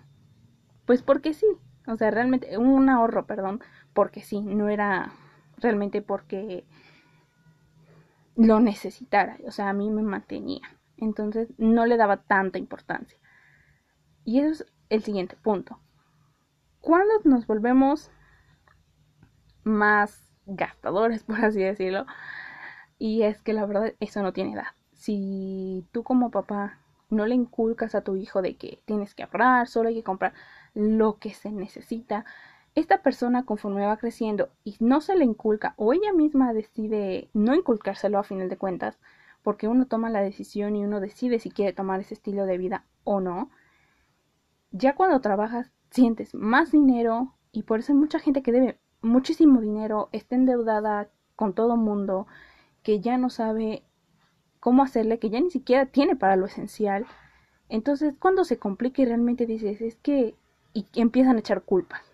pues 0.86 1.03
porque 1.03 1.34
sí, 1.34 1.46
o 1.88 1.96
sea, 1.98 2.12
realmente 2.12 2.58
un 2.58 2.89
ahorro, 2.89 3.27
perdón, 3.27 3.62
porque 3.93 4.22
sí, 4.22 4.41
no 4.41 4.70
era 4.70 5.12
realmente 5.58 6.01
porque 6.01 6.65
lo 8.36 8.60
necesitara, 8.60 9.38
o 9.46 9.51
sea, 9.51 9.70
a 9.70 9.74
mí 9.74 9.91
me 9.91 10.01
mantenía, 10.01 10.62
entonces 10.98 11.50
no 11.58 11.86
le 11.86 11.98
daba 11.98 12.17
tanta 12.24 12.58
importancia. 12.58 13.20
Y 14.24 14.39
eso 14.39 14.63
es 14.63 14.65
el 14.89 15.03
siguiente 15.03 15.36
punto 15.36 15.79
cuando 16.81 17.13
nos 17.23 17.47
volvemos 17.47 18.11
más 19.63 20.31
gastadores, 20.45 21.23
por 21.25 21.43
así 21.43 21.61
decirlo. 21.61 22.05
Y 22.97 23.23
es 23.23 23.41
que 23.41 23.53
la 23.53 23.65
verdad 23.65 23.93
eso 24.00 24.21
no 24.21 24.33
tiene 24.33 24.53
edad. 24.53 24.67
Si 24.93 25.85
tú 25.91 26.03
como 26.03 26.29
papá 26.29 26.79
no 27.09 27.25
le 27.25 27.35
inculcas 27.35 27.95
a 27.95 28.01
tu 28.01 28.15
hijo 28.15 28.41
de 28.41 28.55
que 28.55 28.81
tienes 28.85 29.15
que 29.15 29.23
ahorrar, 29.23 29.67
solo 29.67 29.89
hay 29.89 29.95
que 29.95 30.03
comprar 30.03 30.33
lo 30.73 31.17
que 31.17 31.33
se 31.33 31.51
necesita, 31.51 32.25
esta 32.75 33.01
persona 33.01 33.43
conforme 33.43 33.85
va 33.85 33.97
creciendo 33.97 34.50
y 34.63 34.77
no 34.79 35.01
se 35.01 35.15
le 35.15 35.25
inculca 35.25 35.73
o 35.75 35.93
ella 35.93 36.13
misma 36.13 36.53
decide 36.53 37.29
no 37.33 37.53
inculcárselo 37.53 38.17
a 38.17 38.23
final 38.23 38.47
de 38.47 38.57
cuentas, 38.57 38.97
porque 39.43 39.67
uno 39.67 39.88
toma 39.88 40.09
la 40.09 40.21
decisión 40.21 40.75
y 40.75 40.85
uno 40.85 41.00
decide 41.00 41.39
si 41.39 41.51
quiere 41.51 41.73
tomar 41.73 42.00
ese 42.00 42.13
estilo 42.13 42.45
de 42.45 42.57
vida 42.57 42.85
o 43.03 43.19
no, 43.19 43.50
ya 44.71 44.95
cuando 44.95 45.19
trabajas 45.19 45.71
sientes 45.91 46.33
más 46.33 46.71
dinero 46.71 47.36
y 47.51 47.63
por 47.63 47.79
eso 47.79 47.91
hay 47.91 48.00
mucha 48.00 48.19
gente 48.19 48.41
que 48.41 48.51
debe 48.51 48.79
muchísimo 49.01 49.62
dinero, 49.62 50.10
está 50.12 50.36
endeudada 50.36 51.10
con 51.36 51.53
todo 51.53 51.75
mundo, 51.75 52.27
que 52.83 53.00
ya 53.00 53.17
no 53.17 53.29
sabe 53.29 53.83
cómo 54.60 54.83
hacerle, 54.83 55.19
que 55.19 55.29
ya 55.29 55.39
ni 55.39 55.51
siquiera 55.51 55.86
tiene 55.86 56.15
para 56.15 56.36
lo 56.36 56.45
esencial. 56.45 57.05
Entonces, 57.69 58.15
cuando 58.17 58.45
se 58.45 58.57
complica 58.57 59.01
y 59.01 59.05
realmente 59.05 59.45
dices, 59.45 59.81
es 59.81 59.95
que, 59.95 60.36
y 60.74 60.88
empiezan 60.95 61.36
a 61.36 61.39
echar 61.39 61.63
culpas. 61.63 62.12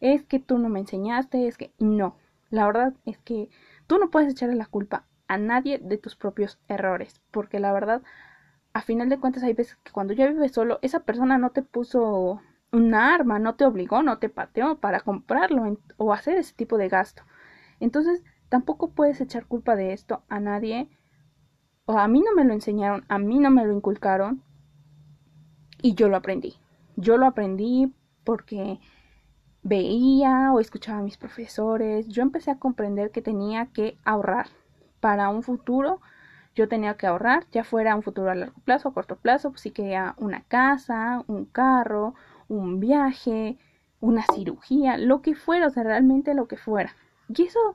Es 0.00 0.22
que 0.24 0.38
tú 0.38 0.58
no 0.58 0.68
me 0.68 0.80
enseñaste, 0.80 1.48
es 1.48 1.58
que 1.58 1.72
no. 1.78 2.16
La 2.50 2.66
verdad 2.66 2.94
es 3.04 3.18
que 3.18 3.50
tú 3.86 3.98
no 3.98 4.10
puedes 4.10 4.32
echarle 4.32 4.54
la 4.54 4.66
culpa 4.66 5.04
a 5.26 5.36
nadie 5.36 5.78
de 5.78 5.98
tus 5.98 6.16
propios 6.16 6.58
errores, 6.68 7.20
porque 7.30 7.60
la 7.60 7.72
verdad, 7.72 8.02
a 8.72 8.82
final 8.82 9.08
de 9.08 9.18
cuentas 9.18 9.42
hay 9.42 9.52
veces 9.52 9.76
que 9.82 9.92
cuando 9.92 10.14
ya 10.14 10.26
vives 10.28 10.52
solo, 10.52 10.78
esa 10.80 11.00
persona 11.00 11.36
no 11.38 11.50
te 11.50 11.62
puso 11.62 12.40
una 12.72 13.14
arma, 13.14 13.38
no 13.38 13.54
te 13.54 13.64
obligó, 13.64 14.02
no 14.02 14.18
te 14.18 14.28
pateó 14.28 14.78
para 14.78 15.00
comprarlo 15.00 15.78
o 15.96 16.12
hacer 16.12 16.36
ese 16.36 16.54
tipo 16.54 16.78
de 16.78 16.88
gasto. 16.88 17.22
Entonces, 17.80 18.22
tampoco 18.48 18.90
puedes 18.90 19.20
echar 19.20 19.46
culpa 19.46 19.76
de 19.76 19.92
esto 19.92 20.22
a 20.28 20.40
nadie. 20.40 20.88
O 21.86 21.98
a 21.98 22.08
mí 22.08 22.20
no 22.20 22.34
me 22.34 22.44
lo 22.44 22.52
enseñaron, 22.52 23.04
a 23.08 23.18
mí 23.18 23.38
no 23.38 23.50
me 23.50 23.64
lo 23.64 23.72
inculcaron 23.72 24.42
y 25.80 25.94
yo 25.94 26.08
lo 26.08 26.16
aprendí. 26.16 26.56
Yo 26.96 27.16
lo 27.16 27.26
aprendí 27.26 27.94
porque 28.24 28.78
veía 29.62 30.52
o 30.52 30.60
escuchaba 30.60 30.98
a 30.98 31.02
mis 31.02 31.16
profesores. 31.16 32.08
Yo 32.08 32.22
empecé 32.22 32.50
a 32.50 32.58
comprender 32.58 33.10
que 33.10 33.22
tenía 33.22 33.66
que 33.66 33.96
ahorrar 34.04 34.48
para 35.00 35.28
un 35.30 35.42
futuro. 35.42 36.00
Yo 36.54 36.68
tenía 36.68 36.96
que 36.96 37.06
ahorrar, 37.06 37.46
ya 37.52 37.62
fuera 37.62 37.94
un 37.94 38.02
futuro 38.02 38.30
a 38.30 38.34
largo 38.34 38.60
plazo, 38.64 38.88
a 38.88 38.94
corto 38.94 39.16
plazo, 39.16 39.50
pues 39.50 39.60
sí 39.60 39.70
quería 39.70 40.14
una 40.18 40.42
casa, 40.42 41.22
un 41.28 41.44
carro, 41.44 42.14
un 42.48 42.80
viaje, 42.80 43.58
una 44.00 44.24
cirugía, 44.34 44.96
lo 44.96 45.22
que 45.22 45.34
fuera, 45.34 45.66
o 45.66 45.70
sea, 45.70 45.82
realmente 45.82 46.34
lo 46.34 46.48
que 46.48 46.56
fuera. 46.56 46.94
Y 47.28 47.42
eso 47.42 47.74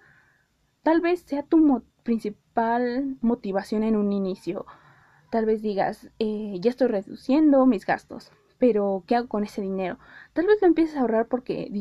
tal 0.81 1.01
vez 1.01 1.21
sea 1.21 1.43
tu 1.43 1.83
principal 2.03 3.17
motivación 3.21 3.83
en 3.83 3.95
un 3.95 4.11
inicio. 4.11 4.65
Tal 5.29 5.45
vez 5.45 5.61
digas, 5.61 6.09
eh, 6.19 6.57
ya 6.59 6.69
estoy 6.69 6.87
reduciendo 6.87 7.65
mis 7.65 7.85
gastos, 7.85 8.31
pero 8.59 9.03
¿qué 9.07 9.15
hago 9.15 9.27
con 9.27 9.43
ese 9.43 9.61
dinero? 9.61 9.97
Tal 10.33 10.45
vez 10.45 10.61
lo 10.61 10.67
empieces 10.67 10.95
a 10.95 11.01
ahorrar 11.01 11.27
porque 11.27 11.71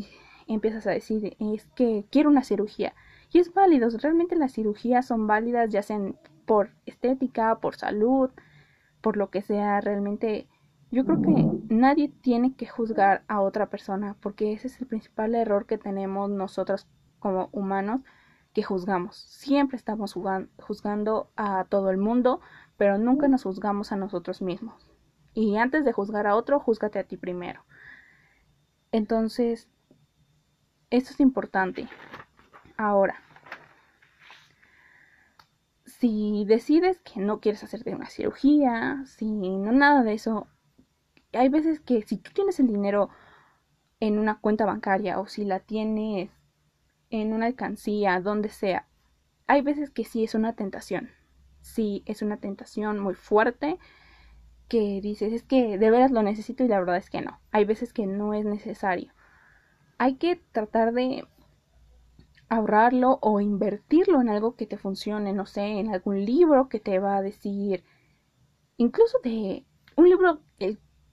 empiezas 0.46 0.86
a 0.86 0.90
decir, 0.90 1.36
es 1.38 1.66
que 1.74 2.06
quiero 2.10 2.30
una 2.30 2.44
cirugía. 2.44 2.94
Y 3.30 3.38
es 3.38 3.52
válido, 3.54 3.88
realmente 3.90 4.36
las 4.36 4.52
cirugías 4.52 5.06
son 5.06 5.26
válidas, 5.26 5.70
ya 5.70 5.82
sean 5.82 6.16
por 6.46 6.70
estética, 6.86 7.60
por 7.60 7.76
salud, 7.76 8.30
por 9.00 9.16
lo 9.16 9.30
que 9.30 9.42
sea, 9.42 9.80
realmente 9.80 10.48
yo 10.92 11.06
creo 11.06 11.22
que 11.22 11.74
nadie 11.74 12.08
tiene 12.08 12.54
que 12.54 12.66
juzgar 12.66 13.24
a 13.26 13.40
otra 13.40 13.70
persona 13.70 14.14
porque 14.20 14.52
ese 14.52 14.68
es 14.68 14.78
el 14.78 14.86
principal 14.86 15.34
error 15.34 15.64
que 15.64 15.78
tenemos 15.78 16.28
nosotros 16.28 16.86
como 17.18 17.48
humanos 17.50 18.02
que 18.52 18.62
juzgamos. 18.62 19.16
Siempre 19.16 19.78
estamos 19.78 20.12
juzgando 20.12 21.30
a 21.34 21.64
todo 21.70 21.88
el 21.88 21.96
mundo, 21.96 22.42
pero 22.76 22.98
nunca 22.98 23.26
nos 23.26 23.44
juzgamos 23.44 23.90
a 23.90 23.96
nosotros 23.96 24.42
mismos. 24.42 24.86
Y 25.32 25.56
antes 25.56 25.86
de 25.86 25.94
juzgar 25.94 26.26
a 26.26 26.36
otro, 26.36 26.60
júzgate 26.60 26.98
a 26.98 27.04
ti 27.04 27.16
primero. 27.16 27.64
Entonces, 28.90 29.70
esto 30.90 31.12
es 31.12 31.20
importante. 31.20 31.88
Ahora, 32.76 33.22
si 35.86 36.44
decides 36.46 36.98
que 36.98 37.18
no 37.18 37.40
quieres 37.40 37.64
hacerte 37.64 37.94
una 37.94 38.10
cirugía, 38.10 39.02
si 39.06 39.30
no 39.30 39.72
nada 39.72 40.02
de 40.02 40.12
eso, 40.12 40.48
hay 41.32 41.48
veces 41.48 41.80
que 41.80 42.02
si 42.02 42.18
tú 42.18 42.30
tienes 42.32 42.60
el 42.60 42.66
dinero 42.68 43.08
en 44.00 44.18
una 44.18 44.40
cuenta 44.40 44.66
bancaria 44.66 45.20
o 45.20 45.26
si 45.26 45.44
la 45.44 45.60
tienes 45.60 46.30
en 47.10 47.32
una 47.32 47.46
alcancía, 47.46 48.20
donde 48.20 48.48
sea, 48.48 48.88
hay 49.46 49.62
veces 49.62 49.90
que 49.90 50.04
sí 50.04 50.24
es 50.24 50.34
una 50.34 50.54
tentación. 50.54 51.10
sí 51.60 52.02
es 52.06 52.22
una 52.22 52.38
tentación 52.38 52.98
muy 52.98 53.14
fuerte 53.14 53.78
que 54.68 55.00
dices, 55.02 55.32
es 55.32 55.42
que 55.42 55.78
de 55.78 55.90
veras 55.90 56.10
lo 56.10 56.22
necesito 56.22 56.64
y 56.64 56.68
la 56.68 56.80
verdad 56.80 56.96
es 56.96 57.10
que 57.10 57.20
no. 57.20 57.40
Hay 57.50 57.64
veces 57.64 57.92
que 57.92 58.06
no 58.06 58.34
es 58.34 58.44
necesario. 58.44 59.12
Hay 59.98 60.16
que 60.16 60.36
tratar 60.52 60.92
de 60.94 61.24
ahorrarlo 62.48 63.18
o 63.22 63.40
invertirlo 63.40 64.20
en 64.20 64.28
algo 64.30 64.56
que 64.56 64.66
te 64.66 64.78
funcione, 64.78 65.32
no 65.32 65.46
sé, 65.46 65.62
en 65.62 65.92
algún 65.92 66.24
libro 66.24 66.68
que 66.68 66.80
te 66.80 66.98
va 66.98 67.16
a 67.16 67.22
decir, 67.22 67.84
incluso 68.76 69.18
de 69.22 69.64
un 69.96 70.08
libro 70.08 70.40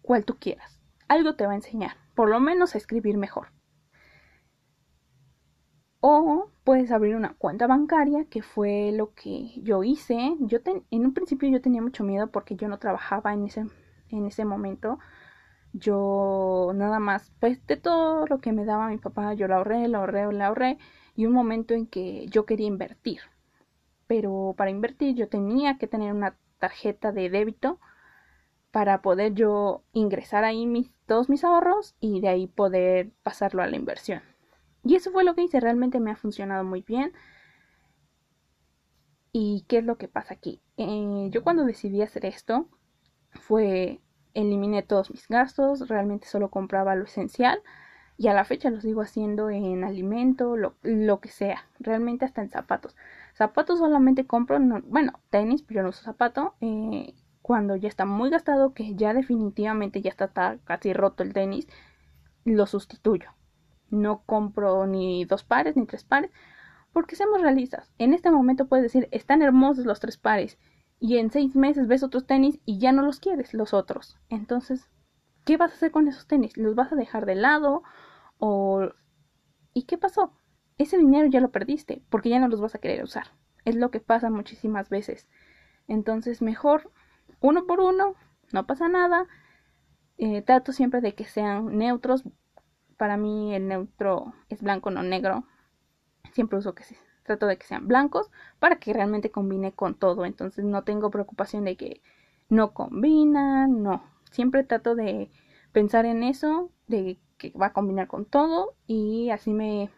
cual 0.09 0.25
tú 0.25 0.39
quieras, 0.39 0.81
algo 1.07 1.35
te 1.35 1.45
va 1.45 1.51
a 1.51 1.55
enseñar, 1.55 1.91
por 2.15 2.29
lo 2.29 2.39
menos 2.39 2.73
a 2.73 2.79
escribir 2.79 3.15
mejor. 3.15 3.49
O 5.99 6.49
puedes 6.63 6.89
abrir 6.89 7.15
una 7.15 7.35
cuenta 7.35 7.67
bancaria, 7.67 8.25
que 8.25 8.41
fue 8.41 8.91
lo 8.91 9.13
que 9.13 9.61
yo 9.61 9.83
hice. 9.83 10.35
Yo 10.39 10.57
en 10.65 11.05
un 11.05 11.13
principio 11.13 11.47
yo 11.49 11.61
tenía 11.61 11.83
mucho 11.83 12.03
miedo 12.03 12.31
porque 12.31 12.55
yo 12.55 12.67
no 12.67 12.79
trabajaba 12.79 13.35
en 13.35 13.45
ese, 13.45 13.67
en 14.09 14.25
ese 14.25 14.45
momento. 14.45 14.97
Yo 15.73 16.71
nada 16.73 16.97
más, 16.97 17.31
pues 17.39 17.63
de 17.67 17.77
todo 17.77 18.25
lo 18.25 18.39
que 18.39 18.51
me 18.51 18.65
daba 18.65 18.87
mi 18.87 18.97
papá, 18.97 19.35
yo 19.35 19.47
lo 19.47 19.57
ahorré, 19.57 19.87
lo 19.89 19.99
ahorré, 19.99 20.23
lo 20.33 20.43
ahorré. 20.43 20.79
Y 21.15 21.27
un 21.27 21.33
momento 21.33 21.75
en 21.75 21.85
que 21.85 22.25
yo 22.29 22.47
quería 22.47 22.65
invertir. 22.65 23.19
Pero 24.07 24.55
para 24.57 24.71
invertir 24.71 25.13
yo 25.15 25.29
tenía 25.29 25.77
que 25.77 25.85
tener 25.85 26.13
una 26.13 26.35
tarjeta 26.57 27.11
de 27.11 27.29
débito 27.29 27.79
para 28.71 29.01
poder 29.01 29.33
yo 29.33 29.83
ingresar 29.93 30.43
ahí 30.43 30.65
mis, 30.65 30.91
todos 31.05 31.29
mis 31.29 31.43
ahorros 31.43 31.95
y 31.99 32.21
de 32.21 32.29
ahí 32.29 32.47
poder 32.47 33.11
pasarlo 33.23 33.63
a 33.63 33.67
la 33.67 33.75
inversión. 33.75 34.21
Y 34.83 34.95
eso 34.95 35.11
fue 35.11 35.23
lo 35.23 35.35
que 35.35 35.43
hice, 35.43 35.59
realmente 35.59 35.99
me 35.99 36.11
ha 36.11 36.15
funcionado 36.15 36.63
muy 36.63 36.81
bien. 36.81 37.13
¿Y 39.31 39.65
qué 39.67 39.79
es 39.79 39.83
lo 39.83 39.97
que 39.97 40.07
pasa 40.07 40.33
aquí? 40.33 40.61
Eh, 40.77 41.29
yo 41.31 41.43
cuando 41.43 41.65
decidí 41.65 42.01
hacer 42.01 42.25
esto 42.25 42.67
fue 43.31 44.01
eliminé 44.33 44.83
todos 44.83 45.11
mis 45.11 45.27
gastos, 45.27 45.87
realmente 45.87 46.27
solo 46.27 46.49
compraba 46.49 46.95
lo 46.95 47.05
esencial 47.05 47.61
y 48.17 48.27
a 48.27 48.33
la 48.33 48.43
fecha 48.45 48.69
lo 48.69 48.81
sigo 48.81 49.01
haciendo 49.01 49.49
en 49.49 49.83
alimento, 49.83 50.57
lo, 50.57 50.75
lo 50.81 51.19
que 51.21 51.29
sea, 51.29 51.69
realmente 51.79 52.25
hasta 52.25 52.41
en 52.41 52.49
zapatos. 52.49 52.95
Zapatos 53.33 53.79
solamente 53.79 54.27
compro, 54.27 54.59
bueno, 54.85 55.13
tenis, 55.29 55.61
pero 55.61 55.79
yo 55.79 55.83
no 55.83 55.89
uso 55.89 56.03
zapato. 56.03 56.55
Eh, 56.59 57.13
cuando 57.49 57.75
ya 57.75 57.87
está 57.87 58.05
muy 58.05 58.29
gastado, 58.29 58.75
que 58.75 58.93
ya 58.93 59.11
definitivamente 59.15 60.03
ya 60.03 60.11
está 60.11 60.59
casi 60.65 60.93
roto 60.93 61.23
el 61.23 61.33
tenis, 61.33 61.67
lo 62.45 62.67
sustituyo. 62.67 63.31
No 63.89 64.21
compro 64.23 64.85
ni 64.85 65.25
dos 65.25 65.43
pares 65.43 65.75
ni 65.75 65.87
tres 65.87 66.03
pares, 66.03 66.29
porque 66.93 67.15
seamos 67.15 67.41
realistas. 67.41 67.91
En 67.97 68.13
este 68.13 68.29
momento 68.29 68.67
puedes 68.67 68.83
decir, 68.83 69.09
están 69.09 69.41
hermosos 69.41 69.87
los 69.87 69.99
tres 69.99 70.15
pares, 70.15 70.59
y 70.99 71.17
en 71.17 71.31
seis 71.31 71.55
meses 71.55 71.87
ves 71.87 72.03
otros 72.03 72.27
tenis 72.27 72.59
y 72.65 72.77
ya 72.77 72.91
no 72.91 73.01
los 73.01 73.19
quieres, 73.19 73.55
los 73.55 73.73
otros. 73.73 74.19
Entonces, 74.29 74.87
¿qué 75.43 75.57
vas 75.57 75.71
a 75.71 75.75
hacer 75.75 75.89
con 75.89 76.07
esos 76.07 76.27
tenis? 76.27 76.55
¿Los 76.55 76.75
vas 76.75 76.93
a 76.93 76.95
dejar 76.95 77.25
de 77.25 77.33
lado? 77.33 77.81
¿O... 78.37 78.89
¿Y 79.73 79.85
qué 79.85 79.97
pasó? 79.97 80.37
Ese 80.77 80.99
dinero 80.99 81.25
ya 81.25 81.41
lo 81.41 81.49
perdiste, 81.49 82.03
porque 82.11 82.29
ya 82.29 82.37
no 82.37 82.47
los 82.47 82.61
vas 82.61 82.75
a 82.75 82.79
querer 82.79 83.03
usar. 83.03 83.31
Es 83.65 83.75
lo 83.75 83.89
que 83.89 84.01
pasa 84.01 84.29
muchísimas 84.29 84.89
veces. 84.89 85.27
Entonces, 85.87 86.43
mejor 86.43 86.91
uno 87.39 87.65
por 87.65 87.79
uno, 87.79 88.15
no 88.51 88.65
pasa 88.65 88.87
nada. 88.87 89.27
Eh, 90.17 90.41
trato 90.41 90.73
siempre 90.73 91.01
de 91.01 91.15
que 91.15 91.25
sean 91.25 91.77
neutros, 91.77 92.23
para 92.97 93.15
mí 93.15 93.55
el 93.55 93.67
neutro 93.67 94.33
es 94.49 94.61
blanco, 94.61 94.91
no 94.91 95.03
negro. 95.03 95.45
Siempre 96.33 96.59
uso 96.59 96.75
que 96.75 96.83
sí. 96.83 96.97
Trato 97.23 97.47
de 97.47 97.57
que 97.57 97.65
sean 97.65 97.87
blancos 97.87 98.29
para 98.59 98.77
que 98.77 98.91
realmente 98.93 99.31
combine 99.31 99.71
con 99.71 99.95
todo. 99.95 100.25
Entonces 100.25 100.65
no 100.65 100.83
tengo 100.83 101.09
preocupación 101.09 101.63
de 101.63 101.77
que 101.77 102.01
no 102.49 102.73
combinan, 102.73 103.83
no. 103.83 104.03
Siempre 104.31 104.63
trato 104.63 104.95
de 104.95 105.31
pensar 105.71 106.05
en 106.05 106.23
eso, 106.23 106.71
de 106.87 107.19
que 107.37 107.51
va 107.51 107.67
a 107.67 107.73
combinar 107.73 108.07
con 108.07 108.25
todo 108.25 108.75
y 108.85 109.29
así 109.29 109.53
me 109.53 109.89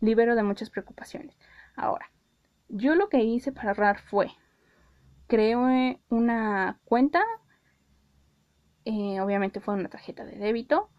libero 0.00 0.36
de 0.36 0.42
muchas 0.42 0.70
preocupaciones. 0.70 1.36
Ahora, 1.76 2.10
yo 2.68 2.94
lo 2.94 3.08
que 3.08 3.22
hice 3.22 3.52
para 3.52 3.70
ahorrar 3.70 3.98
fue 4.00 4.30
creé 5.26 5.56
una 6.08 6.80
cuenta, 6.84 7.22
eh, 8.84 9.20
obviamente 9.20 9.60
fue 9.60 9.74
una 9.74 9.88
tarjeta 9.88 10.24
de 10.24 10.36
débito, 10.36 10.90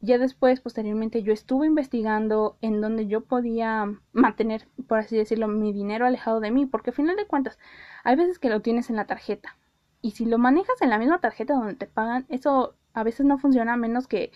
ya 0.00 0.18
después, 0.18 0.60
posteriormente, 0.60 1.22
yo 1.24 1.32
estuve 1.32 1.66
investigando 1.66 2.56
en 2.60 2.80
donde 2.80 3.08
yo 3.08 3.24
podía 3.24 3.92
mantener, 4.12 4.68
por 4.86 4.98
así 4.98 5.16
decirlo, 5.16 5.48
mi 5.48 5.72
dinero 5.72 6.06
alejado 6.06 6.38
de 6.38 6.52
mí, 6.52 6.66
porque 6.66 6.90
al 6.90 6.96
final 6.96 7.16
de 7.16 7.26
cuentas, 7.26 7.58
hay 8.04 8.14
veces 8.14 8.38
que 8.38 8.48
lo 8.48 8.62
tienes 8.62 8.90
en 8.90 8.96
la 8.96 9.06
tarjeta. 9.06 9.56
Y 10.00 10.12
si 10.12 10.24
lo 10.24 10.38
manejas 10.38 10.80
en 10.82 10.90
la 10.90 10.98
misma 10.98 11.20
tarjeta 11.20 11.54
donde 11.54 11.74
te 11.74 11.86
pagan, 11.86 12.26
eso 12.28 12.76
a 12.92 13.02
veces 13.02 13.26
no 13.26 13.38
funciona 13.38 13.72
a 13.72 13.76
menos 13.76 14.06
que 14.06 14.30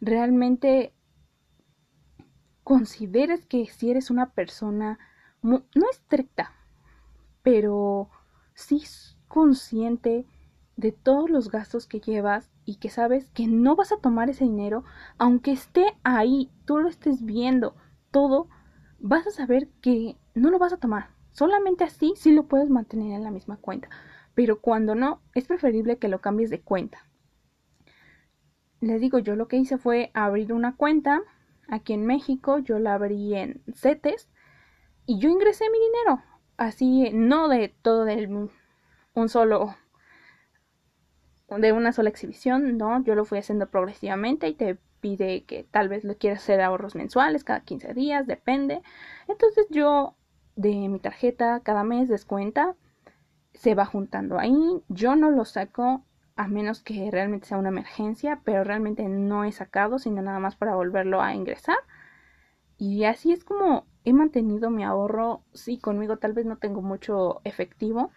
realmente 0.00 0.94
consideres 2.62 3.46
que 3.46 3.66
si 3.66 3.90
eres 3.90 4.10
una 4.10 4.30
persona 4.30 4.98
no 5.42 5.64
estricta, 5.90 6.52
pero 7.42 8.10
sí 8.54 8.82
consciente 9.28 10.26
de 10.76 10.92
todos 10.92 11.30
los 11.30 11.50
gastos 11.50 11.86
que 11.86 12.00
llevas 12.00 12.50
y 12.64 12.76
que 12.76 12.88
sabes 12.88 13.28
que 13.30 13.46
no 13.46 13.76
vas 13.76 13.92
a 13.92 13.98
tomar 13.98 14.30
ese 14.30 14.44
dinero, 14.44 14.84
aunque 15.18 15.52
esté 15.52 15.86
ahí, 16.02 16.50
tú 16.64 16.78
lo 16.78 16.88
estés 16.88 17.24
viendo, 17.24 17.76
todo, 18.10 18.48
vas 18.98 19.26
a 19.26 19.30
saber 19.30 19.68
que 19.80 20.16
no 20.34 20.50
lo 20.50 20.58
vas 20.58 20.72
a 20.72 20.78
tomar. 20.78 21.10
Solamente 21.32 21.84
así 21.84 22.14
sí 22.16 22.32
lo 22.32 22.46
puedes 22.46 22.70
mantener 22.70 23.12
en 23.12 23.24
la 23.24 23.30
misma 23.30 23.56
cuenta. 23.56 23.88
Pero 24.34 24.60
cuando 24.60 24.94
no, 24.94 25.20
es 25.34 25.46
preferible 25.46 25.98
que 25.98 26.08
lo 26.08 26.20
cambies 26.20 26.50
de 26.50 26.60
cuenta. 26.60 27.06
Les 28.80 29.00
digo, 29.00 29.18
yo 29.18 29.36
lo 29.36 29.48
que 29.48 29.56
hice 29.56 29.78
fue 29.78 30.10
abrir 30.14 30.52
una 30.52 30.76
cuenta 30.76 31.22
aquí 31.68 31.92
en 31.92 32.06
México, 32.06 32.58
yo 32.58 32.78
la 32.78 32.94
abrí 32.94 33.34
en 33.34 33.62
CETES 33.72 34.28
y 35.06 35.18
yo 35.18 35.28
ingresé 35.28 35.64
mi 35.70 35.78
dinero. 35.78 36.22
Así, 36.56 37.10
no 37.12 37.48
de 37.48 37.68
todo 37.82 38.04
del 38.04 38.50
un 39.14 39.28
solo 39.28 39.74
de 41.48 41.72
una 41.72 41.92
sola 41.92 42.08
exhibición, 42.08 42.78
no, 42.78 43.02
yo 43.04 43.14
lo 43.14 43.24
fui 43.24 43.38
haciendo 43.38 43.68
progresivamente 43.68 44.48
y 44.48 44.54
te 44.54 44.78
pide 45.00 45.44
que 45.44 45.64
tal 45.70 45.88
vez 45.88 46.04
lo 46.04 46.16
quieras 46.16 46.42
hacer 46.42 46.60
ahorros 46.60 46.94
mensuales 46.94 47.44
cada 47.44 47.60
15 47.60 47.94
días, 47.94 48.26
depende. 48.26 48.82
Entonces 49.28 49.66
yo 49.70 50.14
de 50.56 50.88
mi 50.88 50.98
tarjeta 50.98 51.60
cada 51.60 51.84
mes 51.84 52.08
descuenta, 52.08 52.74
se 53.52 53.74
va 53.74 53.84
juntando 53.84 54.38
ahí, 54.38 54.82
yo 54.88 55.14
no 55.16 55.30
lo 55.30 55.44
saco 55.44 56.04
a 56.36 56.48
menos 56.48 56.82
que 56.82 57.10
realmente 57.10 57.46
sea 57.46 57.58
una 57.58 57.68
emergencia, 57.68 58.40
pero 58.44 58.64
realmente 58.64 59.04
no 59.08 59.44
he 59.44 59.52
sacado, 59.52 59.98
sino 59.98 60.22
nada 60.22 60.40
más 60.40 60.56
para 60.56 60.74
volverlo 60.74 61.20
a 61.20 61.34
ingresar. 61.34 61.76
Y 62.76 63.04
así 63.04 63.32
es 63.32 63.44
como 63.44 63.86
he 64.04 64.12
mantenido 64.12 64.70
mi 64.70 64.84
ahorro. 64.84 65.42
Sí, 65.54 65.78
conmigo 65.78 66.18
tal 66.18 66.32
vez 66.32 66.46
no 66.46 66.58
tengo 66.58 66.82
mucho 66.82 67.40
efectivo, 67.44 68.10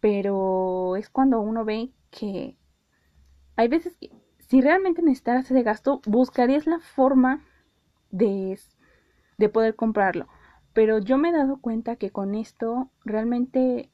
pero 0.00 0.96
es 0.96 1.10
cuando 1.10 1.40
uno 1.40 1.64
ve 1.64 1.92
que 2.10 2.56
hay 3.56 3.68
veces 3.68 3.96
que 3.96 4.10
si 4.38 4.60
realmente 4.60 5.02
necesitas 5.02 5.44
ese 5.50 5.62
gasto, 5.62 6.00
buscarías 6.06 6.66
la 6.66 6.78
forma 6.78 7.44
de, 8.10 8.58
de 9.38 9.48
poder 9.48 9.76
comprarlo. 9.76 10.28
Pero 10.74 10.98
yo 10.98 11.18
me 11.18 11.30
he 11.30 11.32
dado 11.32 11.60
cuenta 11.60 11.96
que 11.96 12.10
con 12.10 12.34
esto 12.34 12.90
realmente 13.04 13.90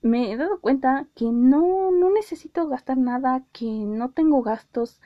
me 0.00 0.32
he 0.32 0.36
dado 0.38 0.60
cuenta 0.60 1.06
que 1.14 1.26
no, 1.26 1.90
no 1.90 2.10
necesito 2.10 2.66
gastar 2.68 2.96
nada, 2.96 3.44
que 3.52 3.66
no 3.66 4.10
tengo 4.10 4.42
gastos 4.42 5.00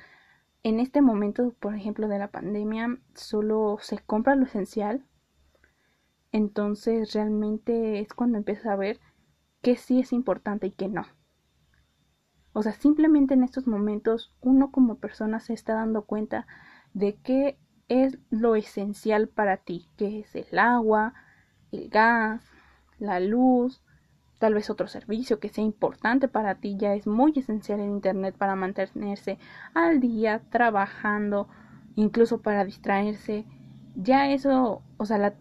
en 0.63 0.81
este 0.81 1.01
momento, 1.01 1.55
por 1.61 1.75
ejemplo, 1.75 2.09
de 2.09 2.19
la 2.19 2.29
pandemia, 2.29 2.99
solo 3.15 3.79
se 3.81 3.99
compra 3.99 4.35
lo 4.35 4.45
esencial. 4.45 5.05
Entonces 6.33 7.13
realmente 7.13 8.01
es 8.01 8.13
cuando 8.13 8.39
empiezas 8.39 8.67
a 8.67 8.77
ver 8.77 9.01
que 9.63 9.77
sí 9.77 10.01
es 10.01 10.13
importante 10.13 10.69
y 10.69 10.73
que 10.73 10.89
no. 10.89 11.07
O 12.53 12.63
sea, 12.63 12.73
simplemente 12.73 13.35
en 13.35 13.45
estos 13.45 13.67
momentos 13.67 14.35
uno 14.41 14.71
como 14.71 14.99
persona 14.99 15.41
se 15.41 15.55
está 15.55 15.75
dando 15.75 16.03
cuenta 16.03 16.47
de 16.93 17.17
qué 17.17 17.59
es 17.89 18.19
lo 18.31 18.55
esencial 18.55 19.29
para 19.29 19.59
ti, 19.59 19.89
que 19.97 20.21
es 20.21 20.35
el 20.35 20.59
agua, 20.59 21.15
el 21.73 21.89
gas, 21.89 22.45
la 22.99 23.21
luz, 23.21 23.83
tal 24.41 24.55
vez 24.55 24.71
otro 24.71 24.89
servicio 24.89 25.39
que 25.39 25.51
sea 25.51 25.63
importante 25.63 26.27
para 26.27 26.55
ti, 26.57 26.77
ya 26.77 26.95
es 26.95 27.07
muy 27.07 27.33
esencial 27.37 27.79
el 27.79 27.91
Internet 27.91 28.35
para 28.37 28.57
mantenerse 28.57 29.39
al 29.75 30.01
día, 30.01 30.41
trabajando, 30.49 31.47
incluso 31.95 32.41
para 32.41 32.65
distraerse. 32.65 33.45
Ya 33.95 34.31
eso, 34.31 34.83
o 34.97 35.05
sea, 35.05 35.35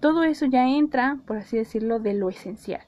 todo 0.00 0.24
eso 0.24 0.46
ya 0.46 0.66
entra, 0.68 1.18
por 1.26 1.36
así 1.36 1.56
decirlo, 1.56 2.00
de 2.00 2.14
lo 2.14 2.28
esencial. 2.28 2.82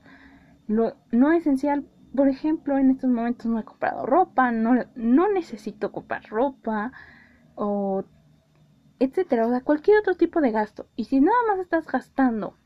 Lo 0.67 0.97
no 1.13 1.31
esencial, 1.33 1.87
por 2.15 2.29
ejemplo, 2.29 2.77
en 2.77 2.91
estos 2.91 3.09
momentos 3.09 3.47
no 3.47 3.61
he 3.61 3.65
comprado 3.65 4.05
ropa, 4.05 4.51
no, 4.51 4.85
no 4.97 5.33
necesito 5.33 5.93
comprar 5.93 6.25
ropa, 6.29 6.93
o 7.55 8.05
etcétera, 8.99 9.47
o 9.47 9.51
sea, 9.51 9.61
cualquier 9.61 10.01
otro 10.01 10.17
tipo 10.17 10.41
de 10.41 10.51
gasto. 10.51 10.89
Y 10.97 11.05
si 11.05 11.21
nada 11.21 11.39
más 11.47 11.61
estás 11.61 11.87
gastando 11.87 12.57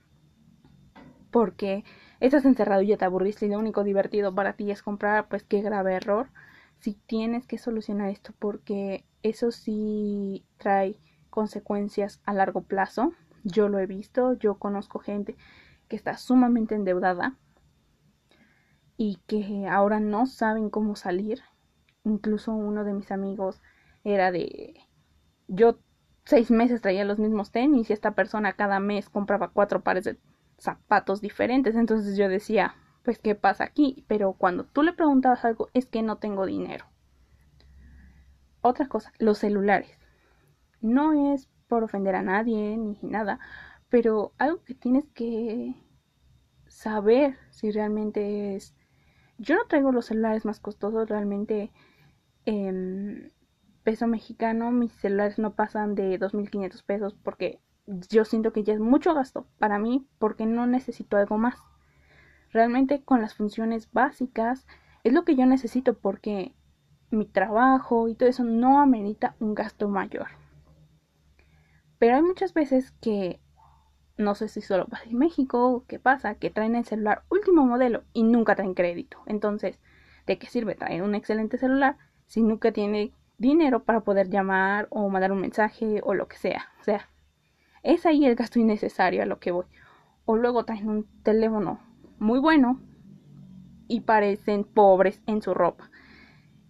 porque 1.31 1.85
estás 2.27 2.45
encerrado 2.45 2.83
y 2.83 2.89
ya 2.89 2.97
te 2.97 3.05
aburriste 3.05 3.47
y 3.47 3.49
lo 3.51 3.59
único 3.59 3.85
divertido 3.85 4.35
para 4.35 4.55
ti 4.55 4.71
es 4.71 4.83
comprar, 4.83 5.29
pues 5.29 5.43
qué 5.43 5.63
grave 5.63 5.95
error. 5.95 6.29
Si 6.79 6.95
tienes 6.95 7.47
que 7.47 7.59
solucionar 7.59 8.11
esto 8.11 8.33
porque 8.39 9.05
eso 9.23 9.51
sí 9.51 10.45
trae 10.59 10.99
consecuencias 11.31 12.21
a 12.25 12.33
largo 12.33 12.63
plazo. 12.63 13.13
Yo 13.43 13.69
lo 13.69 13.79
he 13.79 13.87
visto, 13.87 14.35
yo 14.35 14.55
conozco 14.57 14.99
gente 15.01 15.37
que 15.89 15.97
está 15.97 16.17
sumamente 16.17 16.75
endeudada 16.75 17.37
y 18.97 19.19
que 19.27 19.67
ahora 19.69 20.01
no 20.01 20.27
saben 20.27 20.71
cómo 20.71 20.97
salir. 20.97 21.43
Incluso 22.05 22.53
uno 22.53 22.85
de 22.85 22.95
mis 22.95 23.11
amigos 23.11 23.61
era 24.05 24.31
de... 24.31 24.75
Yo 25.49 25.79
seis 26.25 26.51
meses 26.51 26.81
traía 26.81 27.05
los 27.05 27.19
mismos 27.19 27.51
tenis 27.51 27.91
y 27.91 27.93
esta 27.93 28.15
persona 28.15 28.55
cada 28.55 28.81
mes 28.81 29.11
compraba 29.11 29.49
cuatro 29.49 29.83
pares 29.83 30.05
de 30.05 30.17
zapatos 30.65 31.21
diferentes. 31.21 31.77
Entonces 31.77 32.17
yo 32.17 32.29
decía, 32.29 32.75
pues, 33.05 33.19
¿qué 33.19 33.35
pasa 33.35 33.65
aquí? 33.65 34.05
Pero 34.09 34.33
cuando 34.33 34.65
tú 34.65 34.83
le 34.83 34.93
preguntabas 34.93 35.45
algo, 35.45 35.69
es 35.75 35.87
que 35.87 36.03
no 36.03 36.17
tengo 36.17 36.47
dinero. 36.47 36.87
Otra 38.61 38.89
cosa, 38.89 39.13
los 39.19 39.39
celulares. 39.39 39.99
No 40.81 41.33
es 41.35 41.49
por 41.69 41.85
ofender 41.85 42.15
a 42.15 42.23
nadie 42.23 42.77
ni 42.77 42.99
nada, 43.03 43.39
pero 43.89 44.33
algo 44.39 44.63
que 44.65 44.75
tienes 44.75 45.05
que 45.15 45.75
saber 46.67 47.37
si 47.51 47.71
realmente 47.71 48.57
es... 48.57 48.75
Yo 49.39 49.57
no 49.57 49.67
traigo 49.67 49.93
los 49.93 50.07
celulares 50.07 50.45
más 50.45 50.61
costosos, 50.61 51.09
realmente 51.09 51.73
en 52.47 53.33
peso 53.83 54.07
mexicano 54.07 54.71
mis 54.71 54.93
celulares 54.93 55.39
no 55.39 55.55
pasan 55.55 55.95
de 55.95 56.19
2.500 56.19 56.85
pesos 56.85 57.15
porque 57.23 57.61
yo 57.87 58.25
siento 58.25 58.53
que 58.53 58.65
ya 58.65 58.75
es 58.75 58.81
mucho 58.81 59.15
gasto 59.15 59.47
para 59.59 59.79
mí 59.79 60.07
porque 60.19 60.47
no 60.47 60.67
necesito 60.67 61.17
algo 61.17 61.39
más. 61.39 61.57
Realmente 62.51 63.03
con 63.03 63.21
las 63.21 63.35
funciones 63.35 63.91
básicas 63.93 64.67
es 65.03 65.13
lo 65.13 65.25
que 65.25 65.37
yo 65.37 65.47
necesito 65.47 65.95
porque 65.95 66.55
mi 67.11 67.27
trabajo 67.27 68.09
y 68.09 68.15
todo 68.15 68.29
eso 68.29 68.45
no 68.45 68.81
amerita 68.81 69.37
un 69.41 69.55
gasto 69.55 69.89
mayor. 69.89 70.29
Pero 71.99 72.17
hay 72.17 72.23
muchas 72.23 72.55
veces 72.55 72.93
que 73.01 73.41
no 74.17 74.35
sé 74.35 74.49
si 74.49 74.61
solo 74.61 74.87
pasa 74.87 75.05
en 75.05 75.19
México, 75.19 75.85
qué 75.89 75.99
pasa, 75.99 76.37
que 76.37 76.51
traen 76.51 76.77
el 76.77 76.85
celular 76.85 77.25
último 77.31 77.65
modelo 77.65 78.05
y 78.13 78.23
nunca 78.23 78.55
traen 78.55 78.75
crédito. 78.75 79.19
Entonces, 79.27 79.81
¿de 80.27 80.39
qué 80.39 80.47
sirve 80.47 80.75
traer 80.75 81.03
un 81.03 81.15
excelente 81.15 81.59
celular 81.59 81.97
si 82.27 82.43
nunca 82.43 82.73
tiene 82.73 83.13
dinero 83.39 83.85
para 83.85 84.01
poder 84.01 84.31
llamar 84.31 84.87
o 84.91 85.09
mandar 85.09 85.33
un 85.33 85.41
mensaje 85.41 86.01
o 86.05 86.15
lo 86.15 86.29
que 86.29 86.37
sea? 86.37 86.69
O 86.81 86.85
sea, 86.85 87.09
es 87.85 88.07
ahí 88.07 88.25
el 88.25 88.35
gasto 88.35 88.59
innecesario 88.59 89.23
a 89.23 89.27
lo 89.27 89.39
que 89.39 89.53
voy. 89.53 89.67
O 90.25 90.37
luego 90.37 90.65
traen 90.65 90.89
un 90.89 91.07
teléfono 91.23 91.79
muy 92.19 92.41
bueno 92.41 92.81
y 93.87 94.01
parecen 94.01 94.65
pobres 94.65 95.23
en 95.27 95.43
su 95.43 95.55
ropa. 95.55 95.91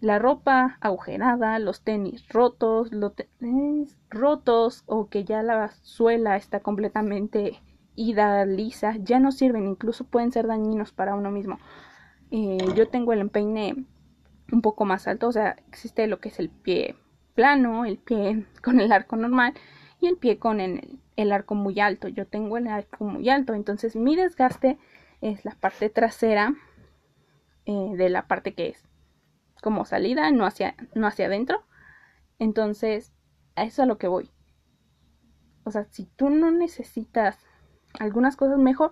La 0.01 0.19
ropa 0.19 0.77
agujerada, 0.81 1.57
los 1.57 1.81
tenis 1.81 2.27
rotos, 2.27 2.91
los 2.91 3.13
tenis 3.15 3.97
rotos 4.09 4.83
o 4.85 5.07
que 5.07 5.23
ya 5.23 5.41
la 5.41 5.71
suela 5.81 6.35
está 6.35 6.59
completamente 6.59 7.61
ida, 7.95 8.45
lisa, 8.45 8.97
ya 8.97 9.19
no 9.19 9.31
sirven, 9.31 9.65
incluso 9.65 10.03
pueden 10.03 10.33
ser 10.33 10.47
dañinos 10.47 10.91
para 10.91 11.15
uno 11.15 11.31
mismo. 11.31 11.59
Eh, 12.29 12.57
yo 12.75 12.89
tengo 12.89 13.13
el 13.13 13.21
empeine 13.21 13.85
un 14.51 14.61
poco 14.61 14.83
más 14.83 15.07
alto, 15.07 15.29
o 15.29 15.31
sea, 15.31 15.55
existe 15.69 16.07
lo 16.07 16.19
que 16.19 16.29
es 16.29 16.39
el 16.39 16.49
pie 16.49 16.95
plano, 17.33 17.85
el 17.85 17.97
pie 17.97 18.45
con 18.61 18.81
el 18.81 18.91
arco 18.91 19.15
normal 19.15 19.53
y 20.01 20.07
el 20.07 20.17
pie 20.17 20.37
con 20.37 20.59
el, 20.59 20.99
el 21.15 21.31
arco 21.31 21.55
muy 21.55 21.79
alto. 21.79 22.07
Yo 22.07 22.27
tengo 22.27 22.57
el 22.57 22.67
arco 22.67 23.05
muy 23.05 23.29
alto, 23.29 23.53
entonces 23.53 23.95
mi 23.95 24.15
desgaste 24.15 24.77
es 25.21 25.45
la 25.45 25.51
parte 25.51 25.89
trasera 25.89 26.53
eh, 27.65 27.91
de 27.95 28.09
la 28.09 28.27
parte 28.27 28.53
que 28.53 28.69
es 28.69 28.83
como 29.61 29.85
salida, 29.85 30.29
no 30.31 30.45
hacia, 30.45 30.75
no 30.93 31.07
hacia 31.07 31.25
adentro. 31.25 31.63
Entonces, 32.37 33.13
a 33.55 33.63
eso 33.63 33.83
a 33.83 33.85
lo 33.85 33.97
que 33.97 34.07
voy. 34.07 34.29
O 35.63 35.71
sea, 35.71 35.85
si 35.85 36.05
tú 36.05 36.29
no 36.29 36.51
necesitas 36.51 37.39
algunas 37.99 38.35
cosas 38.35 38.59
mejor, 38.59 38.91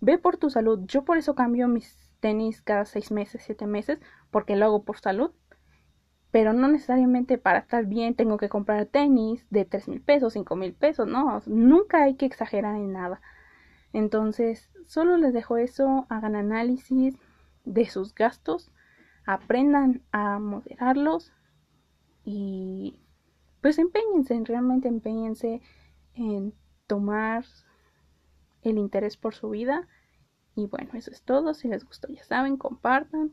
ve 0.00 0.18
por 0.18 0.36
tu 0.36 0.50
salud. 0.50 0.80
Yo 0.86 1.04
por 1.04 1.16
eso 1.16 1.34
cambio 1.34 1.68
mis 1.68 2.10
tenis 2.20 2.60
cada 2.60 2.84
seis 2.84 3.10
meses, 3.10 3.42
siete 3.44 3.66
meses, 3.66 3.98
porque 4.30 4.56
lo 4.56 4.66
hago 4.66 4.82
por 4.84 4.98
salud 4.98 5.32
pero 6.30 6.52
no 6.52 6.68
necesariamente 6.68 7.38
para 7.38 7.58
estar 7.60 7.86
bien 7.86 8.14
tengo 8.14 8.36
que 8.36 8.48
comprar 8.48 8.86
tenis 8.86 9.44
de 9.50 9.64
tres 9.64 9.88
mil 9.88 10.00
pesos, 10.00 10.34
cinco 10.34 10.56
mil 10.56 10.72
pesos, 10.74 11.06
no, 11.08 11.42
nunca 11.46 12.04
hay 12.04 12.14
que 12.14 12.26
exagerar 12.26 12.76
en 12.76 12.92
nada. 12.92 13.20
Entonces, 13.92 14.70
solo 14.86 15.16
les 15.16 15.32
dejo 15.32 15.56
eso, 15.56 16.06
hagan 16.08 16.36
análisis 16.36 17.16
de 17.64 17.86
sus 17.86 18.14
gastos, 18.14 18.70
aprendan 19.26 20.02
a 20.12 20.38
moderarlos 20.38 21.32
y 22.24 23.00
pues 23.60 23.78
empeñense, 23.78 24.40
realmente 24.44 24.88
empeñense 24.88 25.60
en 26.14 26.54
tomar 26.86 27.44
el 28.62 28.78
interés 28.78 29.16
por 29.16 29.34
su 29.34 29.50
vida. 29.50 29.88
Y 30.54 30.66
bueno, 30.66 30.90
eso 30.94 31.10
es 31.10 31.22
todo. 31.22 31.54
Si 31.54 31.68
les 31.68 31.84
gustó, 31.84 32.08
ya 32.08 32.24
saben, 32.24 32.56
compartan 32.56 33.32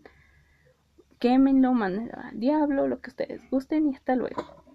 quémenlo, 1.20 1.74
mándenlo 1.74 2.14
al 2.18 2.40
diablo, 2.40 2.88
lo 2.88 3.02
que 3.02 3.10
ustedes 3.10 3.42
gusten 3.50 3.88
y 3.88 3.96
hasta 3.96 4.16
luego. 4.16 4.67